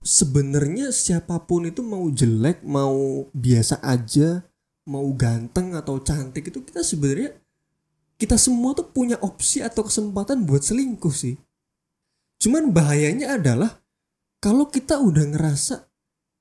sebenarnya 0.06 0.94
siapa 0.94 1.42
pun 1.50 1.66
itu 1.66 1.82
mau 1.82 2.06
jelek 2.14 2.62
mau 2.62 3.26
biasa 3.34 3.82
aja 3.82 4.46
mau 4.86 5.10
ganteng 5.18 5.74
atau 5.74 5.98
cantik 5.98 6.54
itu 6.54 6.62
kita 6.62 6.86
sebenarnya 6.86 7.34
kita 8.22 8.38
semua 8.38 8.78
tuh 8.78 8.86
punya 8.86 9.18
opsi 9.20 9.66
atau 9.66 9.84
kesempatan 9.84 10.46
buat 10.46 10.64
selingkuh 10.64 11.12
sih. 11.12 11.36
Cuman 12.40 12.70
bahayanya 12.72 13.36
adalah 13.36 13.82
kalau 14.40 14.70
kita 14.70 15.02
udah 15.02 15.36
ngerasa 15.36 15.90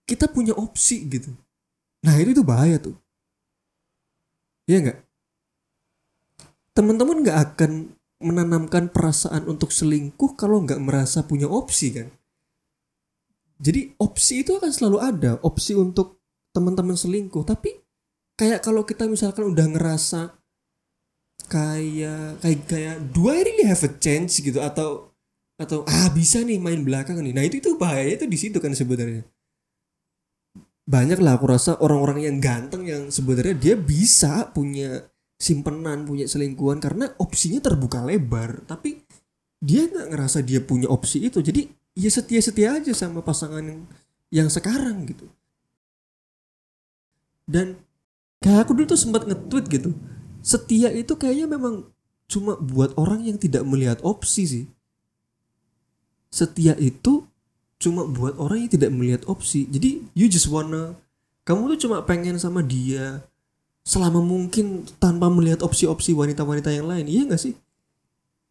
kita 0.04 0.28
punya 0.28 0.52
opsi 0.54 1.08
gitu. 1.08 1.32
Nah 2.04 2.14
itu 2.20 2.36
tuh 2.36 2.46
bahaya 2.46 2.76
tuh. 2.76 2.94
Iya 4.68 4.78
nggak? 4.86 4.98
Teman-teman 6.76 7.24
nggak 7.24 7.38
akan 7.42 7.72
menanamkan 8.22 8.92
perasaan 8.92 9.48
untuk 9.48 9.72
selingkuh 9.72 10.36
kalau 10.36 10.62
nggak 10.62 10.78
merasa 10.78 11.24
punya 11.26 11.48
opsi 11.48 11.90
kan 11.90 12.12
jadi 13.64 13.96
opsi 13.96 14.44
itu 14.44 14.60
akan 14.60 14.68
selalu 14.68 14.98
ada 15.00 15.32
opsi 15.40 15.72
untuk 15.72 16.20
teman-teman 16.52 16.92
selingkuh. 16.92 17.48
Tapi 17.48 17.72
kayak 18.36 18.60
kalau 18.60 18.84
kita 18.84 19.08
misalkan 19.08 19.48
udah 19.56 19.66
ngerasa 19.72 20.36
kayak 21.48 22.44
kayak 22.44 22.60
kayak 22.68 22.96
do 23.16 23.32
I 23.32 23.40
really 23.40 23.64
have 23.64 23.80
a 23.80 23.92
chance? 23.96 24.36
gitu 24.44 24.60
atau 24.60 25.16
atau 25.56 25.80
ah 25.88 26.12
bisa 26.12 26.44
nih 26.44 26.60
main 26.60 26.84
belakang 26.84 27.16
nih. 27.24 27.32
Nah 27.32 27.44
itu 27.48 27.64
itu 27.64 27.72
bahaya 27.80 28.20
itu 28.20 28.28
di 28.28 28.36
situ 28.36 28.60
kan 28.60 28.76
sebenarnya. 28.76 29.24
Banyak 30.84 31.24
lah 31.24 31.40
aku 31.40 31.48
rasa 31.48 31.80
orang-orang 31.80 32.28
yang 32.28 32.36
ganteng 32.44 32.84
yang 32.84 33.08
sebenarnya 33.08 33.56
dia 33.56 33.74
bisa 33.80 34.52
punya 34.52 35.08
simpenan 35.40 36.04
punya 36.04 36.28
selingkuhan 36.28 36.84
karena 36.84 37.08
opsinya 37.16 37.64
terbuka 37.64 38.04
lebar. 38.04 38.68
Tapi 38.68 39.00
dia 39.64 39.88
nggak 39.88 40.12
ngerasa 40.12 40.44
dia 40.44 40.60
punya 40.60 40.92
opsi 40.92 41.24
itu. 41.24 41.40
Jadi 41.40 41.83
ya 41.94 42.10
setia-setia 42.10 42.78
aja 42.82 42.92
sama 42.94 43.22
pasangan 43.22 43.62
yang, 43.62 43.82
yang 44.30 44.48
sekarang 44.50 45.06
gitu. 45.06 45.26
Dan 47.46 47.78
kayak 48.42 48.66
aku 48.68 48.76
dulu 48.76 48.94
tuh 48.94 49.00
sempat 49.00 49.26
nge-tweet 49.26 49.66
gitu 49.70 49.90
setia 50.44 50.92
itu 50.92 51.16
kayaknya 51.16 51.56
memang 51.56 51.88
cuma 52.28 52.60
buat 52.60 52.92
orang 53.00 53.24
yang 53.24 53.40
tidak 53.40 53.64
melihat 53.64 53.98
opsi 54.04 54.44
sih. 54.44 54.64
Setia 56.28 56.76
itu 56.76 57.24
cuma 57.80 58.04
buat 58.04 58.36
orang 58.36 58.68
yang 58.68 58.70
tidak 58.76 58.92
melihat 58.92 59.24
opsi. 59.24 59.64
Jadi 59.72 60.04
you 60.12 60.28
just 60.28 60.52
wanna 60.52 61.00
kamu 61.48 61.74
tuh 61.74 61.88
cuma 61.88 62.04
pengen 62.04 62.36
sama 62.36 62.60
dia 62.60 63.24
selama 63.84 64.20
mungkin 64.20 64.84
tanpa 65.00 65.32
melihat 65.32 65.64
opsi-opsi 65.64 66.12
wanita-wanita 66.12 66.68
yang 66.72 66.88
lain. 66.88 67.08
Iya 67.08 67.22
gak 67.32 67.40
sih? 67.40 67.56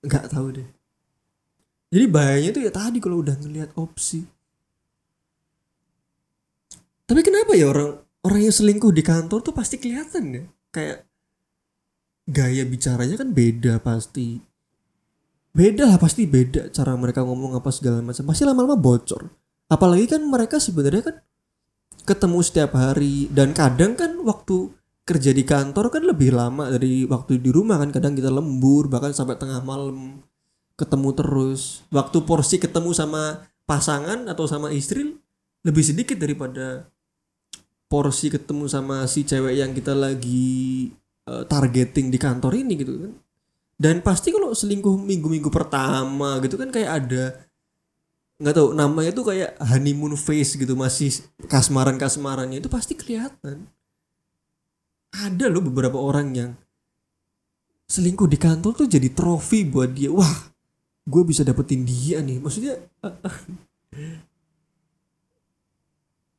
Nggak 0.02 0.34
tahu 0.34 0.62
deh 0.62 0.68
jadi 1.94 2.10
bahayanya 2.10 2.52
tuh 2.58 2.64
ya 2.66 2.72
tadi 2.74 2.98
kalau 2.98 3.22
udah 3.22 3.38
ngelihat 3.38 3.70
opsi. 3.78 4.26
Tapi 7.06 7.22
kenapa 7.22 7.54
ya 7.54 7.70
orang 7.70 8.02
orang 8.26 8.50
yang 8.50 8.56
selingkuh 8.56 8.90
di 8.90 9.06
kantor 9.06 9.46
tuh 9.46 9.54
pasti 9.54 9.78
kelihatan 9.78 10.24
ya? 10.34 10.44
Kayak 10.74 11.06
gaya 12.26 12.66
bicaranya 12.66 13.14
kan 13.22 13.30
beda 13.30 13.78
pasti. 13.78 14.42
Beda 15.54 15.86
lah 15.86 16.02
pasti 16.02 16.26
beda 16.26 16.74
cara 16.74 16.98
mereka 16.98 17.22
ngomong 17.22 17.54
apa 17.54 17.70
segala 17.70 18.02
macam. 18.02 18.26
Pasti 18.26 18.42
lama-lama 18.42 18.74
bocor. 18.74 19.30
Apalagi 19.70 20.18
kan 20.18 20.26
mereka 20.26 20.58
sebenarnya 20.58 21.14
kan 21.14 21.16
ketemu 22.10 22.40
setiap 22.42 22.74
hari. 22.74 23.30
Dan 23.30 23.54
kadang 23.54 23.94
kan 23.94 24.18
waktu 24.26 24.74
kerja 25.06 25.30
di 25.30 25.46
kantor 25.46 25.94
kan 25.94 26.10
lebih 26.10 26.34
lama 26.34 26.74
dari 26.74 27.06
waktu 27.06 27.38
di 27.38 27.54
rumah 27.54 27.78
kan. 27.78 27.94
Kadang 27.94 28.18
kita 28.18 28.34
lembur 28.34 28.90
bahkan 28.90 29.14
sampai 29.14 29.38
tengah 29.38 29.62
malam 29.62 30.26
ketemu 30.74 31.10
terus. 31.14 31.86
Waktu 31.94 32.26
porsi 32.26 32.58
ketemu 32.58 32.92
sama 32.94 33.46
pasangan 33.64 34.28
atau 34.28 34.46
sama 34.50 34.74
istri 34.74 35.16
lebih 35.64 35.84
sedikit 35.86 36.20
daripada 36.20 36.92
porsi 37.88 38.34
ketemu 38.34 38.66
sama 38.66 39.06
si 39.06 39.24
cewek 39.24 39.54
yang 39.54 39.72
kita 39.72 39.94
lagi 39.94 40.90
uh, 41.30 41.46
targeting 41.46 42.10
di 42.10 42.18
kantor 42.18 42.58
ini 42.58 42.74
gitu 42.76 42.94
kan. 42.98 43.14
Dan 43.78 43.96
pasti 44.06 44.30
kalau 44.34 44.54
selingkuh 44.54 44.98
minggu-minggu 44.98 45.50
pertama 45.50 46.38
gitu 46.42 46.58
kan 46.58 46.70
kayak 46.70 46.92
ada 47.04 47.26
nggak 48.42 48.56
tahu 48.60 48.70
namanya 48.74 49.12
tuh 49.14 49.30
kayak 49.30 49.56
honeymoon 49.62 50.18
face 50.18 50.58
gitu 50.58 50.74
masih 50.74 51.14
kasmaran 51.48 51.96
kasmarannya 52.02 52.60
itu 52.60 52.70
pasti 52.70 52.98
kelihatan. 52.98 53.70
Ada 55.14 55.46
loh 55.54 55.62
beberapa 55.62 56.02
orang 56.02 56.28
yang 56.34 56.52
selingkuh 57.86 58.26
di 58.26 58.42
kantor 58.42 58.74
tuh 58.74 58.88
jadi 58.90 59.14
trofi 59.14 59.62
buat 59.70 59.94
dia. 59.94 60.10
Wah 60.10 60.53
gue 61.04 61.24
bisa 61.28 61.44
dapetin 61.44 61.84
dia 61.84 62.24
nih. 62.24 62.40
Maksudnya 62.40 62.80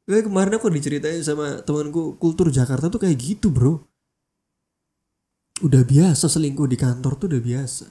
Kayak 0.05 0.29
kemarin 0.29 0.61
aku 0.61 0.69
diceritain 0.69 1.25
sama 1.25 1.65
temanku 1.65 2.21
kultur 2.21 2.53
Jakarta 2.53 2.93
tuh 2.93 3.01
kayak 3.01 3.17
gitu 3.17 3.49
bro. 3.49 3.81
Udah 5.65 5.81
biasa 5.81 6.29
selingkuh 6.29 6.69
di 6.69 6.77
kantor 6.77 7.17
tuh 7.17 7.27
udah 7.33 7.41
biasa. 7.41 7.89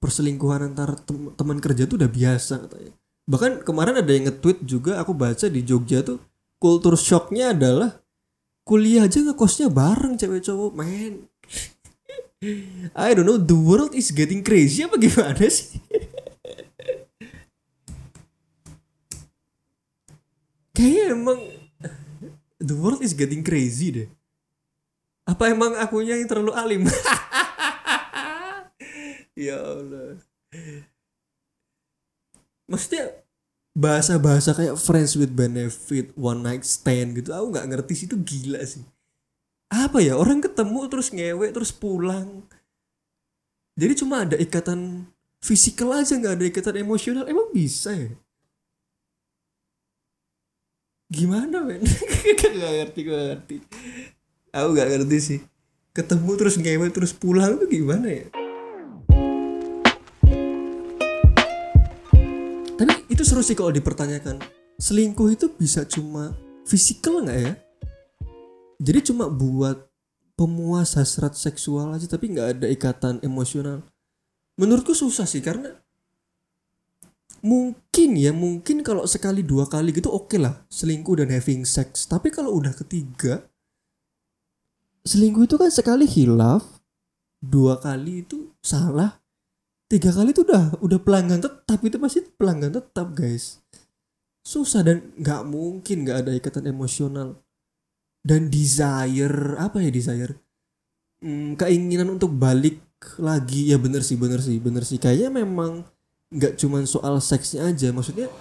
Perselingkuhan 0.00 0.72
antar 0.72 0.96
tem 1.04 1.28
teman 1.36 1.60
kerja 1.60 1.84
tuh 1.84 2.00
udah 2.00 2.08
biasa 2.08 2.56
katanya. 2.56 2.92
Bahkan 3.28 3.68
kemarin 3.68 4.00
ada 4.00 4.10
yang 4.10 4.32
nge-tweet 4.32 4.64
juga 4.64 4.96
aku 4.96 5.12
baca 5.12 5.46
di 5.46 5.60
Jogja 5.60 6.00
tuh 6.00 6.18
kultur 6.56 6.96
shocknya 6.96 7.52
adalah 7.52 8.00
kuliah 8.64 9.04
aja 9.04 9.20
ngekosnya 9.20 9.68
bareng 9.68 10.16
cewek 10.16 10.40
cowok 10.40 10.72
men. 10.72 11.28
I 12.96 13.12
don't 13.12 13.28
know 13.28 13.36
the 13.38 13.54
world 13.54 13.92
is 13.92 14.08
getting 14.10 14.40
crazy 14.42 14.82
apa 14.82 14.98
gimana 14.98 15.46
sih 15.46 15.78
kayaknya 20.74 21.01
emang 21.12 21.38
the 22.58 22.74
world 22.74 23.04
is 23.04 23.12
getting 23.12 23.44
crazy 23.44 23.92
deh. 23.92 24.08
Apa 25.28 25.54
emang 25.54 25.78
akunya 25.78 26.18
yang 26.18 26.26
terlalu 26.26 26.52
alim? 26.56 26.82
Ya 29.32 29.56
Allah. 29.56 30.20
Maksudnya 32.68 33.24
bahasa-bahasa 33.72 34.52
kayak 34.52 34.76
friends 34.76 35.16
with 35.16 35.32
benefit 35.32 36.12
one 36.12 36.44
night 36.44 36.68
stand 36.68 37.16
gitu 37.16 37.32
aku 37.32 37.56
nggak 37.56 37.68
ngerti 37.72 37.92
sih 37.96 38.06
itu 38.12 38.16
gila 38.20 38.60
sih. 38.60 38.84
Apa 39.72 40.04
ya 40.04 40.20
orang 40.20 40.44
ketemu 40.44 40.84
terus 40.92 41.08
ngewe 41.08 41.48
terus 41.48 41.72
pulang. 41.72 42.44
Jadi 43.72 44.04
cuma 44.04 44.28
ada 44.28 44.36
ikatan 44.36 45.08
fisikal 45.40 45.96
aja 45.96 46.12
nggak 46.12 46.36
ada 46.36 46.44
ikatan 46.44 46.76
emosional. 46.84 47.24
Emang 47.24 47.48
bisa 47.56 47.96
ya 47.96 48.12
gimana 51.12 51.60
men? 51.60 51.84
Gak 52.40 52.56
ngerti 52.56 53.00
gue 53.04 53.12
gak 53.12 53.28
ngerti. 53.36 53.56
Aku 54.56 54.68
gak 54.72 54.88
ngerti 54.88 55.18
sih. 55.20 55.40
Ketemu 55.92 56.30
terus 56.40 56.56
ngewe 56.56 56.88
terus 56.88 57.12
pulang 57.12 57.60
tuh 57.60 57.68
gimana 57.68 58.08
ya? 58.08 58.26
Tapi 62.80 62.94
itu 63.12 63.22
seru 63.28 63.44
sih 63.44 63.52
kalau 63.52 63.68
dipertanyakan. 63.68 64.40
Selingkuh 64.80 65.36
itu 65.36 65.52
bisa 65.52 65.84
cuma 65.84 66.32
fisikal 66.64 67.20
nggak 67.20 67.38
ya? 67.44 67.52
Jadi 68.80 69.12
cuma 69.12 69.28
buat 69.28 69.92
pemuas 70.32 70.96
hasrat 70.96 71.36
seksual 71.36 71.92
aja 71.92 72.08
tapi 72.08 72.32
nggak 72.32 72.48
ada 72.56 72.66
ikatan 72.72 73.20
emosional. 73.20 73.84
Menurutku 74.56 74.96
susah 74.96 75.28
sih 75.28 75.44
karena 75.44 75.76
mungkin 77.40 78.20
ya 78.20 78.36
mungkin 78.36 78.84
kalau 78.84 79.08
sekali 79.08 79.40
dua 79.40 79.64
kali 79.64 79.96
gitu 79.96 80.12
oke 80.12 80.36
lah 80.36 80.68
selingkuh 80.68 81.24
dan 81.24 81.32
having 81.32 81.64
sex. 81.64 82.04
Tapi 82.04 82.28
kalau 82.28 82.52
udah 82.60 82.76
ketiga 82.76 83.48
selingkuh 85.02 85.48
itu 85.48 85.56
kan 85.58 85.70
sekali 85.72 86.06
hilaf 86.06 86.82
dua 87.42 87.82
kali 87.82 88.22
itu 88.22 88.54
salah 88.62 89.18
tiga 89.90 90.14
kali 90.14 90.30
itu 90.30 90.46
udah 90.46 90.78
udah 90.78 90.98
pelanggan 91.02 91.42
tetap 91.42 91.82
itu 91.82 91.98
pasti 91.98 92.20
pelanggan 92.24 92.72
tetap 92.72 93.12
guys. 93.12 93.60
Susah 94.42 94.86
dan 94.86 95.12
nggak 95.18 95.42
mungkin 95.46 96.06
nggak 96.06 96.18
ada 96.26 96.32
ikatan 96.34 96.70
emosional 96.70 97.36
dan 98.22 98.48
desire 98.48 99.58
apa 99.58 99.82
ya 99.82 99.90
desire? 99.90 100.38
Hmm, 101.22 101.54
keinginan 101.58 102.14
untuk 102.18 102.34
balik 102.34 102.82
lagi 103.18 103.70
ya 103.70 103.78
bener 103.78 104.02
sih 104.06 104.14
bener 104.14 104.38
sih 104.38 104.62
bener 104.62 104.86
sih. 104.86 104.98
Kayaknya 105.02 105.42
memang 105.42 105.82
nggak 106.32 106.56
cuman 106.56 106.88
soal 106.88 107.20
seksnya 107.20 107.68
aja 107.68 107.92
maksudnya 107.92 108.32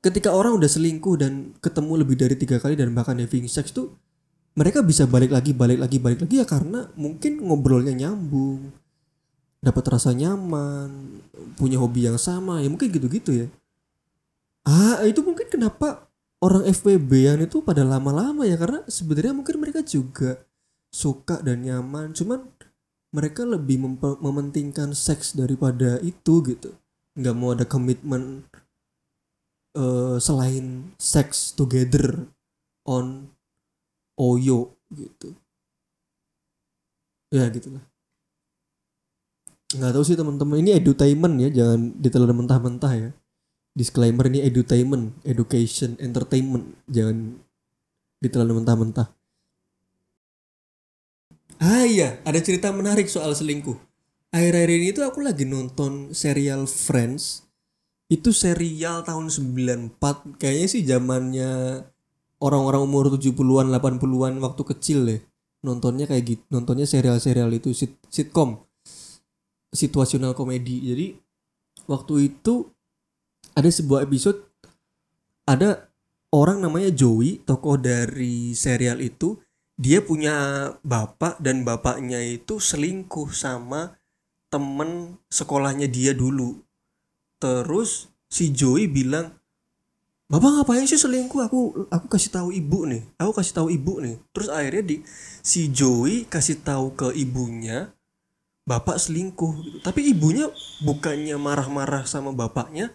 ketika 0.00 0.32
orang 0.32 0.56
udah 0.56 0.68
selingkuh 0.68 1.20
dan 1.20 1.52
ketemu 1.60 1.92
lebih 2.00 2.16
dari 2.16 2.34
tiga 2.34 2.56
kali 2.56 2.74
dan 2.74 2.96
bahkan 2.96 3.20
having 3.20 3.44
sex 3.44 3.70
tuh 3.70 3.92
mereka 4.56 4.80
bisa 4.80 5.04
balik 5.04 5.30
lagi 5.30 5.52
balik 5.52 5.78
lagi 5.78 6.00
balik 6.00 6.24
lagi 6.24 6.40
ya 6.40 6.46
karena 6.48 6.88
mungkin 6.96 7.44
ngobrolnya 7.44 7.92
nyambung 7.92 8.72
dapat 9.60 9.84
rasa 9.92 10.16
nyaman 10.16 11.20
punya 11.60 11.76
hobi 11.76 12.08
yang 12.08 12.16
sama 12.16 12.64
ya 12.64 12.68
mungkin 12.72 12.88
gitu-gitu 12.88 13.44
ya. 13.44 13.46
Ah 14.64 15.04
itu 15.04 15.20
mungkin 15.20 15.48
kenapa 15.52 16.08
orang 16.40 16.64
FWB 16.72 17.10
yang 17.12 17.38
itu 17.44 17.60
pada 17.60 17.84
lama-lama 17.84 18.48
ya 18.48 18.56
karena 18.56 18.80
sebenarnya 18.88 19.36
mungkin 19.36 19.60
mereka 19.60 19.84
juga 19.84 20.40
suka 20.88 21.44
dan 21.44 21.60
nyaman 21.62 22.16
cuman 22.16 22.48
mereka 23.10 23.42
lebih 23.42 23.82
mementingkan 24.22 24.94
seks 24.94 25.34
daripada 25.34 25.98
itu 26.02 26.42
gitu. 26.46 26.70
Nggak 27.18 27.34
mau 27.34 27.50
ada 27.50 27.66
komitmen 27.66 28.46
uh, 29.74 30.16
selain 30.22 30.94
seks 30.94 31.50
together 31.58 32.30
on 32.86 33.26
oyo 34.14 34.78
gitu. 34.94 35.34
Ya 37.34 37.50
gitulah. 37.50 37.82
Nggak 39.74 39.92
tahu 39.94 40.04
sih 40.06 40.18
teman-teman. 40.18 40.62
Ini 40.62 40.78
edutainment 40.82 41.34
ya 41.38 41.48
jangan 41.50 41.94
ditelan 41.98 42.34
mentah-mentah 42.34 42.92
ya. 42.94 43.10
Disclaimer 43.74 44.26
ini 44.30 44.42
edutainment 44.42 45.14
education 45.26 45.98
entertainment. 45.98 46.74
Jangan 46.90 47.38
ditelan 48.22 48.50
mentah-mentah 48.54 49.19
Ah 51.60 51.84
iya, 51.84 52.24
ada 52.24 52.40
cerita 52.40 52.72
menarik 52.72 53.04
soal 53.04 53.36
selingkuh. 53.36 53.76
Akhir-akhir 54.32 54.70
ini 54.72 54.88
tuh 54.96 55.04
aku 55.04 55.20
lagi 55.20 55.44
nonton 55.44 56.16
serial 56.16 56.64
Friends. 56.64 57.44
Itu 58.08 58.32
serial 58.32 59.04
tahun 59.04 59.28
94. 59.28 60.40
Kayaknya 60.40 60.68
sih 60.72 60.82
zamannya 60.88 61.84
orang-orang 62.40 62.80
umur 62.80 63.12
70-an, 63.12 63.68
80-an 63.76 64.40
waktu 64.40 64.62
kecil 64.72 64.98
deh. 65.04 65.20
Nontonnya 65.60 66.08
kayak 66.08 66.24
gitu. 66.24 66.42
Nontonnya 66.48 66.88
serial-serial 66.88 67.52
itu 67.52 67.76
sit 67.76 67.92
sitcom. 68.08 68.64
Situasional 69.68 70.32
komedi. 70.32 70.80
Jadi 70.80 71.06
waktu 71.84 72.32
itu 72.32 72.72
ada 73.52 73.68
sebuah 73.68 74.08
episode 74.08 74.48
ada 75.44 75.92
orang 76.32 76.64
namanya 76.64 76.88
Joey, 76.88 77.44
tokoh 77.44 77.76
dari 77.76 78.56
serial 78.56 79.04
itu 79.04 79.36
dia 79.80 80.04
punya 80.04 80.68
bapak 80.84 81.40
dan 81.40 81.64
bapaknya 81.64 82.20
itu 82.20 82.60
selingkuh 82.60 83.32
sama 83.32 83.96
temen 84.52 85.16
sekolahnya 85.32 85.88
dia 85.88 86.12
dulu 86.12 86.60
terus 87.40 88.12
si 88.28 88.52
Joey 88.52 88.84
bilang 88.84 89.40
Bapak 90.30 90.62
ngapain 90.62 90.86
sih 90.86 90.94
selingkuh? 90.94 91.42
Aku 91.42 91.90
aku 91.90 92.06
kasih 92.06 92.30
tahu 92.30 92.54
ibu 92.54 92.86
nih. 92.86 93.02
Aku 93.18 93.34
kasih 93.34 93.50
tahu 93.50 93.66
ibu 93.66 93.98
nih. 93.98 94.14
Terus 94.30 94.46
akhirnya 94.46 94.86
di 94.86 94.96
si 95.42 95.74
Joey 95.74 96.22
kasih 96.22 96.62
tahu 96.62 96.94
ke 96.94 97.10
ibunya 97.18 97.90
bapak 98.62 99.02
selingkuh. 99.02 99.82
Tapi 99.82 100.14
ibunya 100.14 100.46
bukannya 100.86 101.34
marah-marah 101.34 102.06
sama 102.06 102.30
bapaknya, 102.30 102.94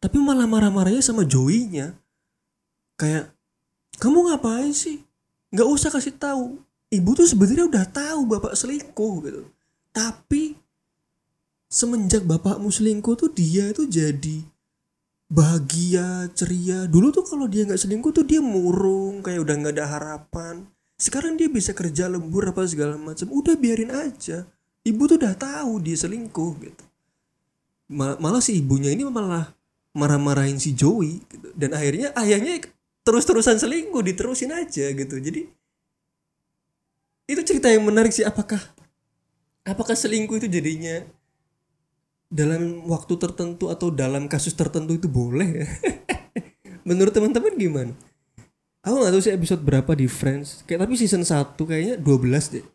tapi 0.00 0.16
malah 0.16 0.48
marah-marahnya 0.48 1.04
sama 1.04 1.28
Joey-nya. 1.28 1.92
Kayak 2.96 3.36
kamu 4.00 4.32
ngapain 4.32 4.72
sih? 4.72 5.04
Nggak 5.52 5.68
usah 5.68 5.92
kasih 5.92 6.16
tahu. 6.16 6.58
Ibu 6.92 7.10
tuh 7.16 7.28
sebenarnya 7.28 7.68
udah 7.68 7.84
tahu 7.88 8.20
bapak 8.28 8.52
selingkuh 8.56 9.14
gitu. 9.24 9.42
Tapi 9.92 10.56
semenjak 11.68 12.24
bapakmu 12.24 12.68
selingkuh 12.68 13.16
tuh 13.16 13.32
dia 13.32 13.72
itu 13.72 13.88
jadi 13.88 14.44
bahagia 15.32 16.28
ceria. 16.36 16.84
Dulu 16.84 17.08
tuh 17.08 17.24
kalau 17.24 17.48
dia 17.48 17.64
nggak 17.64 17.80
selingkuh 17.80 18.12
tuh 18.12 18.24
dia 18.28 18.44
murung 18.44 19.24
kayak 19.24 19.40
udah 19.40 19.54
nggak 19.56 19.74
ada 19.80 19.86
harapan. 19.88 20.68
Sekarang 21.00 21.40
dia 21.40 21.48
bisa 21.48 21.72
kerja 21.72 22.08
lembur 22.08 22.48
apa 22.52 22.68
segala 22.68 23.00
macam. 23.00 23.28
Udah 23.32 23.56
biarin 23.56 23.92
aja. 23.92 24.44
Ibu 24.84 25.02
tuh 25.08 25.16
udah 25.16 25.34
tahu 25.36 25.80
dia 25.80 25.96
selingkuh 25.96 26.52
gitu. 26.60 26.84
Malah 27.92 28.40
si 28.44 28.60
ibunya 28.60 28.92
ini 28.92 29.04
malah 29.08 29.52
marah-marahin 29.92 30.56
si 30.56 30.72
Joey 30.72 31.20
gitu. 31.28 31.52
dan 31.52 31.76
akhirnya 31.76 32.16
ayahnya 32.16 32.64
terus-terusan 33.02 33.58
selingkuh 33.58 34.02
diterusin 34.02 34.54
aja 34.54 34.86
gitu. 34.94 35.16
Jadi 35.18 35.46
itu 37.30 37.40
cerita 37.42 37.70
yang 37.70 37.86
menarik 37.86 38.14
sih. 38.14 38.26
Apakah 38.26 38.58
apakah 39.66 39.94
selingkuh 39.94 40.42
itu 40.42 40.48
jadinya 40.50 41.02
dalam 42.32 42.88
waktu 42.88 43.14
tertentu 43.20 43.68
atau 43.68 43.92
dalam 43.92 44.26
kasus 44.30 44.54
tertentu 44.54 44.94
itu 44.94 45.10
boleh 45.10 45.48
ya? 45.62 45.66
Menurut 46.88 47.14
teman-teman 47.14 47.54
gimana? 47.54 47.94
Aku 48.82 48.98
nggak 48.98 49.14
tahu 49.14 49.22
sih 49.22 49.34
episode 49.34 49.62
berapa 49.62 49.94
di 49.94 50.10
Friends. 50.10 50.66
Kayak 50.66 50.86
tapi 50.86 50.98
season 50.98 51.22
1 51.22 51.54
kayaknya 51.54 51.94
12 52.02 52.54
deh. 52.58 52.66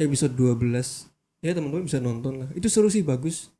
Episode 0.00 0.32
12 0.32 1.44
ya 1.44 1.52
teman-teman 1.52 1.84
bisa 1.84 2.00
nonton 2.00 2.44
lah. 2.44 2.48
Itu 2.56 2.72
seru 2.72 2.88
sih 2.88 3.04
bagus. 3.04 3.52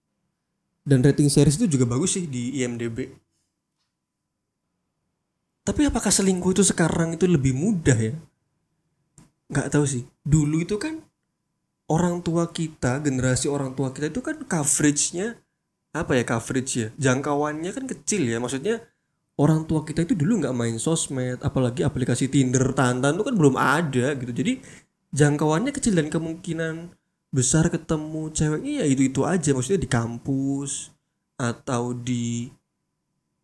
Dan 0.80 1.04
rating 1.04 1.28
series 1.28 1.60
itu 1.60 1.76
juga 1.76 1.84
bagus 1.84 2.16
sih 2.16 2.24
di 2.24 2.56
IMDb 2.64 3.12
tapi 5.70 5.87
apakah 5.87 6.11
selingkuh 6.11 6.50
itu 6.50 6.66
sekarang 6.66 7.14
itu 7.14 7.30
lebih 7.30 7.54
mudah 7.54 7.94
ya? 7.94 8.18
Nggak 9.46 9.70
tahu 9.70 9.87
sih. 9.87 10.02
Dulu 10.26 10.66
itu 10.66 10.83
kan 10.83 10.98
orang 11.87 12.26
tua 12.26 12.50
kita, 12.50 12.98
generasi 12.98 13.46
orang 13.46 13.78
tua 13.78 13.94
kita 13.94 14.11
itu 14.11 14.18
kan 14.18 14.42
coveragenya 14.42 15.38
apa 15.94 16.18
ya 16.18 16.26
coverage 16.26 16.72
ya? 16.74 16.88
Jangkauannya 16.98 17.70
kan 17.70 17.87
kecil 17.87 18.26
ya. 18.26 18.42
Maksudnya 18.42 18.83
orang 19.38 19.62
tua 19.70 19.87
kita 19.87 20.02
itu 20.02 20.18
dulu 20.18 20.42
nggak 20.42 20.59
main 20.59 20.74
sosmed, 20.83 21.38
apalagi 21.38 21.87
aplikasi 21.87 22.26
Tinder, 22.26 22.74
Tantan 22.74 23.14
itu 23.14 23.22
kan 23.30 23.35
belum 23.38 23.54
ada 23.54 24.18
gitu. 24.18 24.33
Jadi 24.35 24.59
jangkauannya 25.14 25.70
kecil 25.70 25.94
dan 25.94 26.11
kemungkinan 26.11 26.98
besar 27.30 27.70
ketemu 27.70 28.35
ceweknya 28.35 28.83
ya 28.83 28.87
itu 28.90 29.06
itu 29.06 29.22
aja. 29.22 29.54
Maksudnya 29.54 29.87
di 29.87 29.90
kampus 29.90 30.90
atau 31.38 31.94
di 31.94 32.50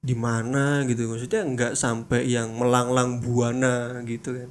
di 0.07 0.15
mana 0.15 0.87
gitu. 0.87 1.11
Maksudnya 1.11 1.43
nggak 1.43 1.73
sampai 1.75 2.31
yang 2.31 2.55
melanglang 2.55 3.19
buana 3.19 3.99
gitu 4.07 4.39
kan. 4.39 4.51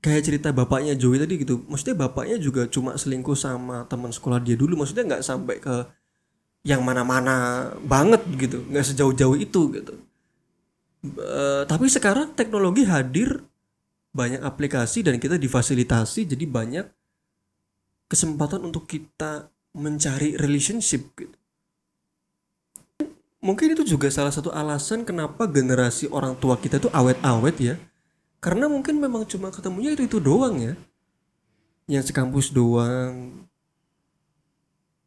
Kayak 0.00 0.22
cerita 0.24 0.48
bapaknya 0.56 0.96
Joey 0.96 1.20
tadi 1.20 1.36
gitu. 1.44 1.60
Maksudnya 1.68 2.08
bapaknya 2.08 2.40
juga 2.40 2.64
cuma 2.72 2.96
selingkuh 2.96 3.36
sama 3.36 3.84
teman 3.84 4.08
sekolah 4.08 4.40
dia 4.40 4.56
dulu. 4.56 4.80
Maksudnya 4.80 5.04
nggak 5.04 5.24
sampai 5.26 5.60
ke 5.60 5.84
yang 6.64 6.80
mana-mana 6.80 7.68
banget 7.84 8.24
gitu. 8.40 8.64
Nggak 8.72 8.86
sejauh-jauh 8.96 9.36
itu 9.36 9.60
gitu. 9.76 9.94
E, 11.04 11.68
tapi 11.68 11.92
sekarang 11.92 12.32
teknologi 12.32 12.88
hadir 12.88 13.44
banyak 14.16 14.40
aplikasi 14.40 15.04
dan 15.04 15.20
kita 15.20 15.36
difasilitasi 15.36 16.24
jadi 16.24 16.44
banyak 16.48 16.86
kesempatan 18.08 18.64
untuk 18.64 18.88
kita 18.88 19.52
mencari 19.76 20.40
relationship 20.40 21.12
gitu 21.20 21.36
mungkin 23.46 23.78
itu 23.78 23.86
juga 23.86 24.10
salah 24.10 24.34
satu 24.34 24.50
alasan 24.50 25.06
kenapa 25.06 25.46
generasi 25.46 26.10
orang 26.10 26.34
tua 26.34 26.58
kita 26.58 26.82
tuh 26.82 26.90
awet-awet 26.90 27.56
ya. 27.62 27.74
Karena 28.42 28.66
mungkin 28.66 28.98
memang 28.98 29.22
cuma 29.30 29.54
ketemunya 29.54 29.94
itu 29.94 30.02
itu 30.10 30.18
doang 30.18 30.58
ya. 30.58 30.74
Yang 31.86 32.10
sekampus 32.10 32.50
doang. 32.50 33.46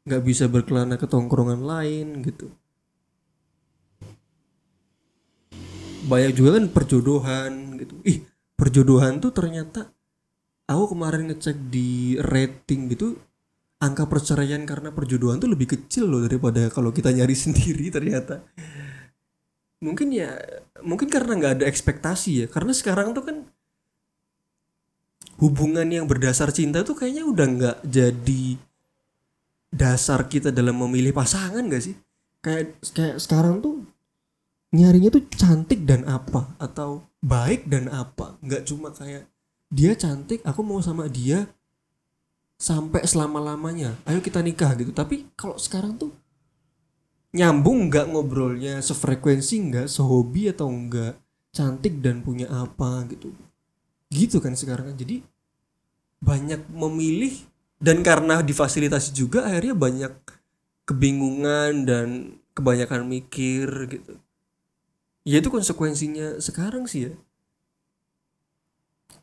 Nggak 0.07 0.23
bisa 0.23 0.47
berkelana 0.47 0.95
ke 0.95 1.03
tongkrongan 1.03 1.67
lain 1.67 2.23
gitu. 2.23 2.47
Banyak 6.07 6.31
juga 6.31 6.55
kan 6.55 6.65
perjodohan 6.71 7.51
gitu. 7.75 7.99
Ih 8.07 8.23
perjodohan 8.55 9.19
tuh 9.19 9.35
ternyata 9.35 9.91
aku 10.65 10.95
kemarin 10.95 11.27
ngecek 11.27 11.57
di 11.67 12.15
rating 12.23 12.95
gitu 12.95 13.19
angka 13.79 14.05
perceraian 14.11 14.61
karena 14.67 14.91
perjodohan 14.91 15.39
tuh 15.39 15.51
lebih 15.51 15.71
kecil 15.71 16.11
loh 16.11 16.21
daripada 16.23 16.67
kalau 16.67 16.91
kita 16.91 17.15
nyari 17.15 17.35
sendiri 17.47 17.87
ternyata. 17.89 18.43
Mungkin 19.79 20.11
ya 20.11 20.35
mungkin 20.83 21.07
karena 21.07 21.39
nggak 21.39 21.53
ada 21.59 21.65
ekspektasi 21.65 22.31
ya. 22.43 22.45
Karena 22.51 22.75
sekarang 22.75 23.15
tuh 23.15 23.23
kan 23.23 23.37
hubungan 25.39 25.87
yang 25.87 26.03
berdasar 26.03 26.51
cinta 26.51 26.83
tuh 26.83 26.99
kayaknya 26.99 27.23
udah 27.23 27.47
nggak 27.47 27.77
jadi 27.87 28.59
dasar 29.71 30.27
kita 30.27 30.51
dalam 30.51 30.75
memilih 30.75 31.15
pasangan 31.15 31.63
gak 31.71 31.83
sih? 31.83 31.95
Kayak 32.43 32.75
kayak 32.91 33.17
sekarang 33.23 33.63
tuh 33.63 33.87
nyarinya 34.75 35.15
tuh 35.15 35.23
cantik 35.31 35.87
dan 35.87 36.03
apa? 36.03 36.59
Atau 36.59 37.07
baik 37.23 37.71
dan 37.71 37.87
apa? 37.87 38.35
Nggak 38.43 38.67
cuma 38.67 38.91
kayak 38.91 39.31
dia 39.69 39.93
cantik 39.93 40.41
aku 40.43 40.65
mau 40.65 40.81
sama 40.81 41.05
dia 41.05 41.45
sampai 42.59 43.07
selama 43.07 43.39
lamanya 43.39 43.95
ayo 44.03 44.19
kita 44.19 44.43
nikah 44.43 44.75
gitu. 44.75 44.91
Tapi 44.91 45.31
kalau 45.39 45.55
sekarang 45.55 45.95
tuh 45.95 46.11
nyambung 47.31 47.87
nggak 47.87 48.11
ngobrolnya? 48.11 48.83
Sefrekuensi 48.83 49.55
nggak? 49.71 49.87
Sehobi 49.87 50.51
atau 50.51 50.67
enggak 50.67 51.15
cantik 51.55 52.03
dan 52.03 52.21
punya 52.21 52.51
apa 52.51 53.07
gitu. 53.07 53.31
Gitu 54.11 54.43
kan 54.43 54.53
sekarang 54.53 54.91
kan. 54.91 54.97
Jadi 54.99 55.23
banyak 56.19 56.67
memilih 56.67 57.31
dan 57.79 58.03
karena 58.03 58.43
difasilitasi 58.43 59.15
juga 59.15 59.47
akhirnya 59.47 59.73
banyak 59.73 60.13
kebingungan 60.83 61.87
dan 61.87 62.07
kebanyakan 62.51 63.07
mikir 63.07 63.87
gitu. 63.87 64.19
Ya 65.23 65.39
itu 65.39 65.47
konsekuensinya 65.47 66.43
sekarang 66.43 66.91
sih 66.91 67.07
ya 67.07 67.13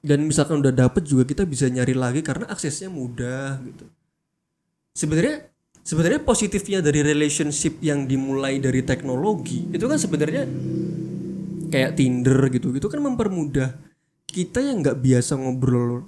dan 0.06 0.22
misalkan 0.22 0.62
udah 0.62 0.70
dapet 0.70 1.02
juga 1.02 1.26
kita 1.26 1.42
bisa 1.42 1.66
nyari 1.66 1.98
lagi 1.98 2.22
karena 2.22 2.46
aksesnya 2.46 2.86
mudah 2.86 3.58
gitu. 3.66 3.90
Sebenarnya 4.94 5.50
sebenarnya 5.82 6.22
positifnya 6.22 6.78
dari 6.78 7.02
relationship 7.02 7.82
yang 7.82 8.06
dimulai 8.06 8.62
dari 8.62 8.86
teknologi 8.86 9.66
itu 9.74 9.82
kan 9.82 9.98
sebenarnya 9.98 10.46
kayak 11.74 11.98
Tinder 11.98 12.38
gitu 12.54 12.70
gitu 12.70 12.86
kan 12.86 13.02
mempermudah 13.02 13.74
kita 14.30 14.62
yang 14.62 14.86
nggak 14.86 15.02
biasa 15.02 15.34
ngobrol. 15.42 16.06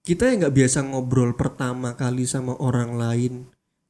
Kita 0.00 0.32
yang 0.32 0.48
nggak 0.48 0.56
biasa 0.56 0.78
ngobrol 0.88 1.36
pertama 1.36 1.94
kali 1.94 2.24
sama 2.24 2.56
orang 2.56 2.96
lain 2.96 3.32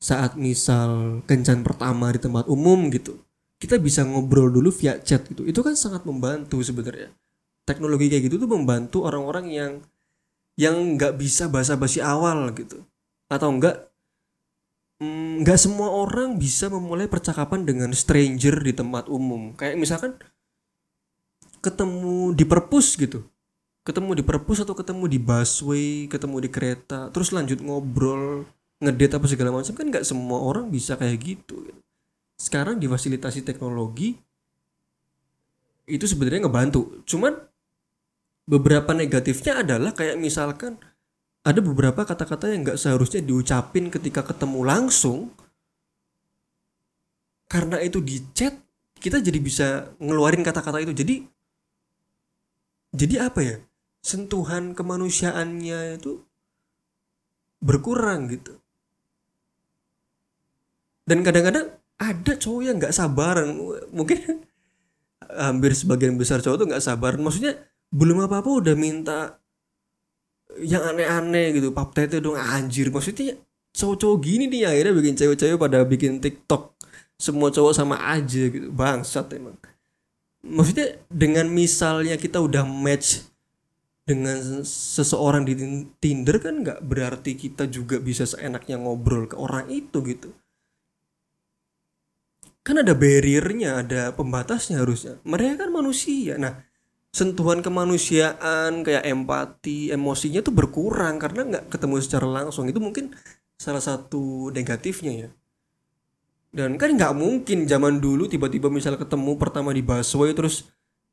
saat 0.03 0.35
misal 0.35 1.23
kencan 1.31 1.63
pertama 1.63 2.11
di 2.11 2.19
tempat 2.19 2.51
umum 2.51 2.91
gitu. 2.91 3.23
Kita 3.63 3.79
bisa 3.79 4.03
ngobrol 4.03 4.51
dulu 4.51 4.75
via 4.75 4.99
chat 4.99 5.23
gitu 5.31 5.47
itu 5.47 5.63
kan 5.63 5.79
sangat 5.79 6.03
membantu 6.03 6.59
sebenarnya 6.59 7.15
teknologi 7.63 8.11
kayak 8.11 8.29
gitu 8.29 8.37
tuh 8.43 8.51
membantu 8.51 9.07
orang-orang 9.07 9.47
yang 9.51 9.73
yang 10.59 10.99
nggak 10.99 11.17
bisa 11.17 11.49
bahasa 11.49 11.79
basi 11.79 12.03
awal 12.03 12.53
gitu. 12.53 12.85
Atau 13.31 13.49
enggak 13.49 13.89
nggak 15.43 15.59
mm, 15.59 15.65
semua 15.65 15.91
orang 15.91 16.39
bisa 16.39 16.71
memulai 16.71 17.11
percakapan 17.11 17.67
dengan 17.67 17.91
stranger 17.97 18.61
di 18.63 18.73
tempat 18.77 19.09
umum. 19.11 19.57
Kayak 19.57 19.81
misalkan 19.81 20.13
ketemu 21.63 22.37
di 22.37 22.45
perpus 22.45 22.99
gitu. 22.99 23.25
Ketemu 23.83 24.23
di 24.23 24.23
perpus 24.23 24.63
atau 24.63 24.79
ketemu 24.79 25.11
di 25.11 25.19
busway 25.19 26.07
ketemu 26.07 26.37
di 26.47 26.51
kereta 26.55 27.11
terus 27.11 27.35
lanjut 27.35 27.59
ngobrol 27.59 28.47
ngedate 28.79 29.19
apa 29.19 29.27
segala 29.27 29.51
macam 29.55 29.75
kan 29.75 29.87
nggak 29.91 30.07
semua 30.07 30.39
orang 30.39 30.71
bisa 30.71 30.95
kayak 30.95 31.19
gitu. 31.19 31.67
Sekarang 32.39 32.79
difasilitasi 32.79 33.47
teknologi 33.47 34.19
itu 35.87 36.07
sebenarnya 36.07 36.47
ngebantu. 36.47 37.03
Cuman 37.07 37.35
beberapa 38.47 38.91
negatifnya 38.93 39.63
adalah 39.63 39.95
kayak 39.95 40.19
misalkan 40.19 40.79
ada 41.43 41.59
beberapa 41.59 42.07
kata-kata 42.07 42.55
yang 42.55 42.63
nggak 42.63 42.79
seharusnya 42.79 43.23
diucapin 43.23 43.91
ketika 43.91 44.23
ketemu 44.23 44.63
langsung. 44.63 45.35
Karena 47.51 47.83
itu 47.83 47.99
di 48.01 48.23
chat 48.33 48.55
kita 49.03 49.19
jadi 49.19 49.39
bisa 49.43 49.69
ngeluarin 49.99 50.47
kata-kata 50.47 50.79
itu. 50.81 50.95
Jadi 50.95 51.27
jadi 52.95 53.27
apa 53.27 53.41
ya? 53.43 53.57
Sentuhan 54.03 54.75
kemanusiaannya 54.75 55.99
itu 55.99 56.23
berkurang 57.63 58.31
gitu. 58.31 58.59
Dan 61.03 61.27
kadang-kadang 61.27 61.75
ada 61.99 62.33
cowok 62.39 62.63
yang 62.63 62.77
nggak 62.79 62.95
sabaran. 62.95 63.59
Mungkin 63.91 64.47
hampir 65.43 65.75
sebagian 65.75 66.15
besar 66.15 66.39
cowok 66.39 66.57
tuh 66.63 66.67
nggak 66.71 66.85
sabaran. 66.87 67.19
Maksudnya 67.19 67.59
belum 67.93 68.25
apa 68.25 68.41
apa 68.41 68.51
udah 68.51 68.75
minta 68.75 69.37
yang 70.61 70.85
aneh-aneh 70.85 71.53
gitu 71.61 71.73
pap 71.77 71.93
tete 71.93 72.19
dong. 72.25 72.37
Anjir 72.37 72.89
maksudnya 72.89 73.37
cowok-cowok 73.73 74.19
gini 74.21 74.45
nih 74.49 74.69
akhirnya 74.69 74.93
bikin 74.97 75.15
cewek-cewek 75.17 75.61
pada 75.61 75.85
bikin 75.85 76.19
tiktok. 76.21 76.73
Semua 77.21 77.53
cowok 77.53 77.73
sama 77.77 78.01
aja 78.01 78.49
gitu 78.49 78.73
bangsat 78.73 79.33
emang. 79.37 79.57
Maksudnya 80.43 80.99
dengan 81.07 81.47
misalnya 81.47 82.19
kita 82.19 82.43
udah 82.43 82.67
match 82.67 83.31
dengan 84.03 84.67
seseorang 84.67 85.47
di 85.47 85.55
Tinder 86.03 86.43
kan 86.43 86.67
nggak 86.67 86.83
berarti 86.83 87.39
kita 87.39 87.71
juga 87.71 88.03
bisa 88.03 88.27
seenaknya 88.27 88.75
ngobrol 88.81 89.31
ke 89.31 89.39
orang 89.39 89.71
itu 89.71 90.03
gitu. 90.03 90.35
Kan 92.67 92.83
ada 92.83 92.95
barriernya 92.95 93.87
ada 93.87 94.11
pembatasnya 94.11 94.83
harusnya. 94.83 95.23
Mereka 95.23 95.67
kan 95.67 95.71
manusia. 95.71 96.35
Nah 96.39 96.72
sentuhan 97.13 97.61
kemanusiaan 97.61 98.81
kayak 98.81 99.05
empati 99.05 99.93
emosinya 99.93 100.41
tuh 100.41 100.57
berkurang 100.57 101.21
karena 101.21 101.45
nggak 101.45 101.65
ketemu 101.69 101.95
secara 102.01 102.25
langsung. 102.25 102.65
Itu 102.73 102.81
mungkin 102.81 103.13
salah 103.61 103.85
satu 103.85 104.49
negatifnya 104.49 105.13
ya. 105.13 105.29
Dan 106.53 106.81
kan 106.81 106.97
nggak 106.97 107.13
mungkin 107.17 107.69
zaman 107.69 108.01
dulu 108.01 108.29
tiba-tiba 108.29 108.73
misal 108.73 108.97
ketemu 108.97 109.37
pertama 109.37 109.77
di 109.77 109.85
busway 109.85 110.33
terus 110.33 110.73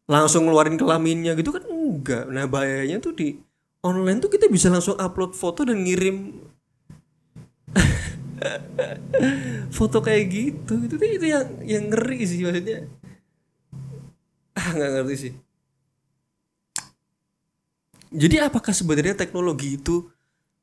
langsung 0.10 0.48
ngeluarin 0.48 0.80
kelaminnya 0.80 1.38
gitu 1.38 1.54
kan 1.54 1.64
enggak 1.70 2.26
nah 2.34 2.50
bahayanya 2.50 2.98
tuh 2.98 3.14
di 3.14 3.38
online 3.86 4.20
tuh 4.20 4.34
kita 4.34 4.50
bisa 4.50 4.68
langsung 4.74 4.98
upload 4.98 5.38
foto 5.38 5.62
dan 5.64 5.86
ngirim 5.86 6.34
foto 9.78 10.00
kayak 10.00 10.24
gitu. 10.32 10.74
Itu 10.88 10.96
itu 10.96 11.26
yang 11.28 11.48
yang 11.64 11.84
ngeri 11.92 12.20
sih 12.24 12.40
maksudnya. 12.44 12.88
Ah 14.60 14.76
nggak 14.76 14.92
ngerti 14.96 15.16
sih 15.16 15.34
jadi 18.10 18.50
apakah 18.50 18.74
sebenarnya 18.74 19.14
teknologi 19.14 19.78
itu 19.78 20.10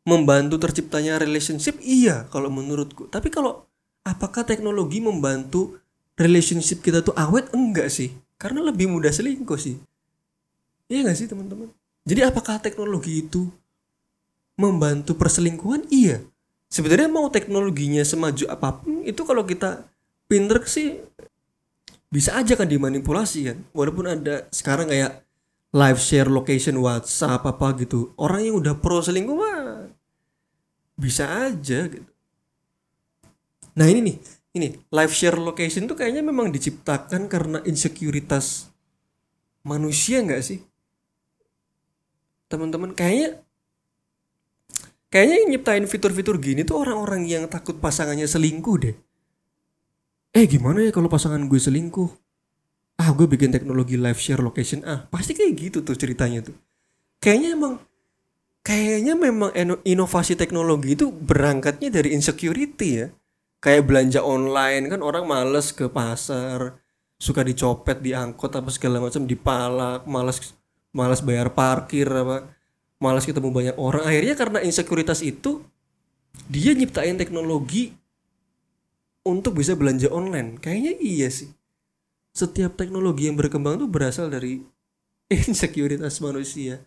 membantu 0.06 0.59
terciptanya 0.62 1.18
relationship? 1.18 1.78
Iya 1.82 2.30
kalau 2.30 2.50
menurutku. 2.50 3.11
Tapi 3.11 3.30
kalau 3.30 3.66
apakah 4.06 4.46
teknologi 4.46 5.02
membantu 5.02 5.82
relationship 6.14 6.82
kita 6.82 7.02
tuh 7.02 7.14
awet? 7.18 7.50
Enggak 7.50 7.90
sih. 7.90 8.14
Karena 8.38 8.62
lebih 8.62 8.87
mudah 8.87 9.11
selingkuh 9.11 9.59
sih. 9.59 9.78
Iya 10.87 11.11
nggak 11.11 11.18
sih 11.18 11.26
teman-teman? 11.26 11.70
Jadi 12.06 12.22
apakah 12.22 12.62
teknologi 12.62 13.26
itu 13.26 13.50
membantu 14.54 15.18
perselingkuhan? 15.18 15.90
Iya. 15.90 16.22
Sebenarnya 16.70 17.11
mau 17.11 17.26
teknologinya 17.30 18.06
semaju 18.06 18.46
apa 18.46 18.82
pun 18.82 19.02
itu 19.02 19.22
kalau 19.26 19.42
kita 19.42 19.87
pinter 20.26 20.62
sih 20.66 20.98
bisa 22.11 22.38
aja 22.38 22.54
kan 22.54 22.70
dimanipulasi 22.70 23.50
kan. 23.50 23.59
Walaupun 23.74 24.06
ada 24.06 24.46
sekarang 24.54 24.87
kayak 24.87 25.26
live 25.77 26.01
share 26.01 26.33
location 26.33 26.81
WhatsApp 26.81 27.45
apa 27.45 27.77
gitu. 27.77 28.17
Orang 28.17 28.41
yang 28.49 28.57
udah 28.57 28.81
pro 28.81 29.05
selingkuh 29.05 29.37
mah 29.37 29.93
bisa 30.97 31.29
aja 31.29 31.85
gitu. 31.93 32.09
Nah 33.77 33.85
ini 33.85 34.01
nih 34.01 34.17
ini 34.57 34.69
live 34.89 35.12
share 35.12 35.37
location 35.37 35.85
tuh 35.85 36.01
kayaknya 36.01 36.25
memang 36.25 36.49
diciptakan 36.49 37.29
karena 37.29 37.61
insekuritas 37.69 38.73
manusia 39.61 40.25
nggak 40.25 40.41
sih? 40.41 40.65
Teman-teman 42.49 42.97
kayaknya 42.97 43.45
kayaknya 45.12 45.37
yang 45.45 45.49
nyiptain 45.53 45.85
fitur-fitur 45.85 46.41
gini 46.41 46.65
tuh 46.65 46.81
orang-orang 46.81 47.29
yang 47.29 47.45
takut 47.53 47.77
pasangannya 47.77 48.25
selingkuh 48.25 48.77
deh. 48.81 48.97
Eh 50.33 50.49
gimana 50.49 50.81
ya 50.81 50.93
kalau 50.93 51.12
pasangan 51.12 51.45
gue 51.45 51.61
selingkuh 51.61 52.26
ah 52.96 53.12
gue 53.12 53.26
bikin 53.28 53.52
teknologi 53.52 54.00
live 54.00 54.16
share 54.16 54.40
location. 54.40 54.80
Ah 54.88 55.04
pasti 55.12 55.37
kayak 55.37 55.52
gitu 55.56 55.78
tuh 55.85 55.96
ceritanya 55.96 56.44
tuh. 56.48 56.56
Kayaknya 57.20 57.48
emang 57.56 57.74
kayaknya 58.64 59.14
memang 59.14 59.50
inovasi 59.85 60.35
teknologi 60.35 60.96
itu 60.96 61.12
berangkatnya 61.12 61.92
dari 61.92 62.16
insecurity 62.16 62.88
ya. 63.04 63.06
Kayak 63.61 63.88
belanja 63.88 64.20
online 64.20 64.88
kan 64.92 65.00
orang 65.00 65.24
males 65.24 65.72
ke 65.72 65.88
pasar 65.88 66.76
suka 67.16 67.40
dicopet 67.40 68.04
diangkut 68.04 68.52
apa 68.52 68.68
segala 68.68 69.00
macam 69.00 69.24
dipalak 69.24 70.04
males 70.04 70.52
males 70.92 71.24
bayar 71.24 71.48
parkir 71.56 72.04
apa 72.04 72.48
malas 73.00 73.24
ketemu 73.24 73.52
banyak 73.52 73.76
orang. 73.76 74.04
Akhirnya 74.04 74.37
karena 74.37 74.59
insekuritas 74.64 75.20
itu 75.20 75.64
dia 76.48 76.76
nyiptain 76.76 77.16
teknologi 77.16 77.92
untuk 79.24 79.56
bisa 79.56 79.72
belanja 79.72 80.12
online. 80.12 80.61
Kayaknya 80.61 80.92
iya 81.00 81.28
sih 81.32 81.56
setiap 82.37 82.77
teknologi 82.77 83.33
yang 83.33 83.40
berkembang 83.40 83.81
tuh 83.81 83.88
berasal 83.88 84.29
dari 84.29 84.61
insekuritas 85.49 86.20
manusia. 86.20 86.85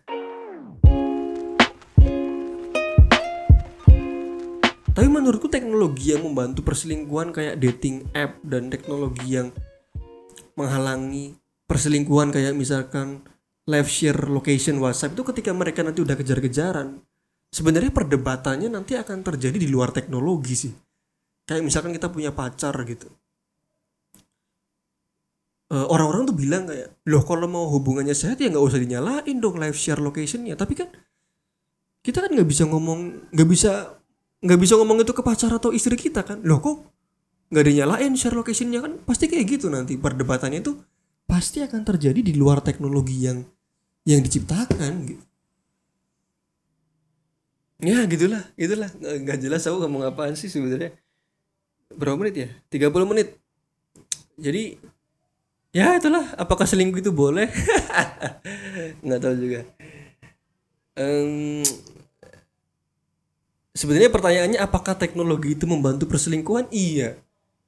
Tapi 4.94 5.08
menurutku 5.10 5.50
teknologi 5.50 6.14
yang 6.14 6.22
membantu 6.22 6.62
perselingkuhan 6.62 7.34
kayak 7.34 7.58
dating 7.58 8.06
app 8.14 8.38
dan 8.46 8.70
teknologi 8.70 9.26
yang 9.26 9.50
menghalangi 10.54 11.34
perselingkuhan 11.66 12.30
kayak 12.30 12.54
misalkan 12.54 13.26
live 13.66 13.90
share 13.90 14.30
location 14.30 14.78
WhatsApp 14.78 15.18
itu 15.18 15.26
ketika 15.34 15.50
mereka 15.50 15.82
nanti 15.82 15.98
udah 15.98 16.14
kejar-kejaran 16.14 17.02
sebenarnya 17.50 17.90
perdebatannya 17.90 18.70
nanti 18.70 18.94
akan 18.94 19.26
terjadi 19.26 19.58
di 19.58 19.66
luar 19.66 19.90
teknologi 19.90 20.54
sih. 20.54 20.74
Kayak 21.42 21.66
misalkan 21.66 21.90
kita 21.90 22.06
punya 22.06 22.30
pacar 22.30 22.76
gitu 22.86 23.10
orang-orang 25.70 26.26
tuh 26.26 26.34
bilang 26.34 26.66
kayak 26.66 26.98
loh 27.06 27.22
kalau 27.22 27.46
mau 27.46 27.70
hubungannya 27.70 28.10
sehat 28.10 28.42
ya 28.42 28.50
nggak 28.50 28.64
usah 28.66 28.82
dinyalain 28.82 29.36
dong 29.38 29.56
live 29.62 29.78
share 29.78 30.02
locationnya. 30.02 30.58
Tapi 30.58 30.74
kan 30.74 30.90
kita 32.02 32.26
kan 32.26 32.30
nggak 32.34 32.48
bisa 32.48 32.66
ngomong 32.66 33.30
nggak 33.30 33.48
bisa 33.48 34.02
nggak 34.42 34.60
bisa 34.60 34.74
ngomong 34.74 35.04
itu 35.06 35.14
ke 35.14 35.22
pacar 35.22 35.54
atau 35.54 35.70
istri 35.70 35.94
kita 35.94 36.26
kan. 36.26 36.42
Loh 36.42 36.58
kok 36.58 36.90
nggak 37.54 37.64
dinyalain 37.70 38.12
share 38.18 38.34
locationnya 38.34 38.82
kan? 38.82 38.98
Pasti 39.06 39.30
kayak 39.30 39.46
gitu 39.46 39.70
nanti 39.70 39.94
perdebatannya 39.94 40.58
itu 40.58 40.74
pasti 41.30 41.62
akan 41.62 41.86
terjadi 41.86 42.18
di 42.18 42.34
luar 42.34 42.58
teknologi 42.58 43.30
yang 43.30 43.46
yang 44.02 44.18
diciptakan 44.26 44.92
gitu. 45.06 45.24
Ya 47.80 48.02
gitulah 48.10 48.42
itulah 48.58 48.90
nggak 48.90 49.16
nggak 49.22 49.38
jelas 49.38 49.62
aku 49.70 49.86
ngomong 49.86 50.02
apaan 50.10 50.34
sih 50.34 50.50
sebenarnya. 50.50 50.98
Berapa 51.94 52.18
menit 52.18 52.34
ya? 52.34 52.48
30 52.74 53.06
menit. 53.06 53.38
Jadi 54.34 54.78
ya 55.70 55.96
itulah. 55.96 56.34
Apakah 56.36 56.66
selingkuh 56.66 57.00
itu 57.00 57.12
boleh? 57.14 57.48
Nggak 59.04 59.20
tahu 59.20 59.34
juga. 59.38 59.60
Em, 60.98 61.62
sebenarnya 63.72 64.10
pertanyaannya 64.12 64.60
apakah 64.60 64.94
teknologi 64.98 65.54
itu 65.54 65.64
membantu 65.64 66.10
perselingkuhan? 66.10 66.68
Iya. 66.74 67.16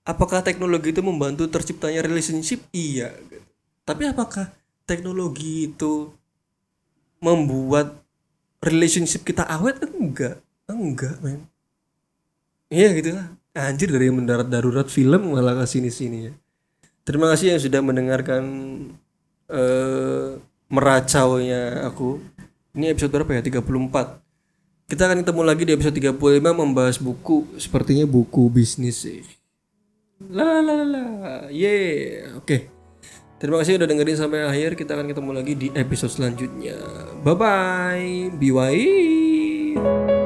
Apakah 0.03 0.43
teknologi 0.43 0.91
itu 0.91 1.03
membantu 1.03 1.47
terciptanya 1.47 2.03
relationship? 2.03 2.63
Iya. 2.75 3.15
Tapi 3.87 4.11
apakah 4.11 4.51
teknologi 4.83 5.71
itu 5.71 6.11
membuat 7.23 8.03
relationship 8.59 9.23
kita 9.23 9.47
awet? 9.47 9.79
Enggak. 9.87 10.43
Enggak 10.67 11.19
men. 11.23 11.47
Iya 12.73 12.89
gitu 12.99 13.15
lah 13.15 13.29
anjir 13.53 13.93
dari 13.93 14.09
mendarat 14.09 14.49
darurat 14.49 14.89
film 14.89 15.37
malah 15.37 15.53
ke 15.61 15.67
sini 15.69 15.93
sini 15.93 16.19
ya 16.29 16.33
terima 17.03 17.31
kasih 17.33 17.57
yang 17.57 17.61
sudah 17.63 17.81
mendengarkan 17.85 18.43
eh 19.53 20.39
meracaunya 20.73 21.85
aku. 21.85 22.23
Ini 22.73 22.97
episode 22.97 23.13
berapa 23.13 23.37
ya? 23.37 23.61
34 23.61 24.23
kita 24.93 25.09
akan 25.09 25.25
ketemu 25.25 25.41
lagi 25.41 25.63
di 25.65 25.73
episode 25.73 25.97
35 25.97 26.53
membahas 26.53 26.97
buku. 27.01 27.49
Sepertinya 27.57 28.05
buku 28.05 28.53
bisnis 28.53 29.01
sih. 29.01 29.25
La 30.29 30.61
la 30.61 30.85
la 30.85 30.85
la. 30.85 31.07
Yeah. 31.49 32.37
Oke. 32.37 32.69
Terima 33.41 33.59
kasih 33.59 33.81
udah 33.81 33.89
dengerin 33.89 34.21
sampai 34.21 34.45
akhir. 34.45 34.77
Kita 34.77 34.93
akan 34.93 35.09
ketemu 35.09 35.31
lagi 35.33 35.55
di 35.57 35.69
episode 35.73 36.13
selanjutnya. 36.13 36.77
Bye 37.25 37.35
bye 37.41 38.53
bye 38.53 40.22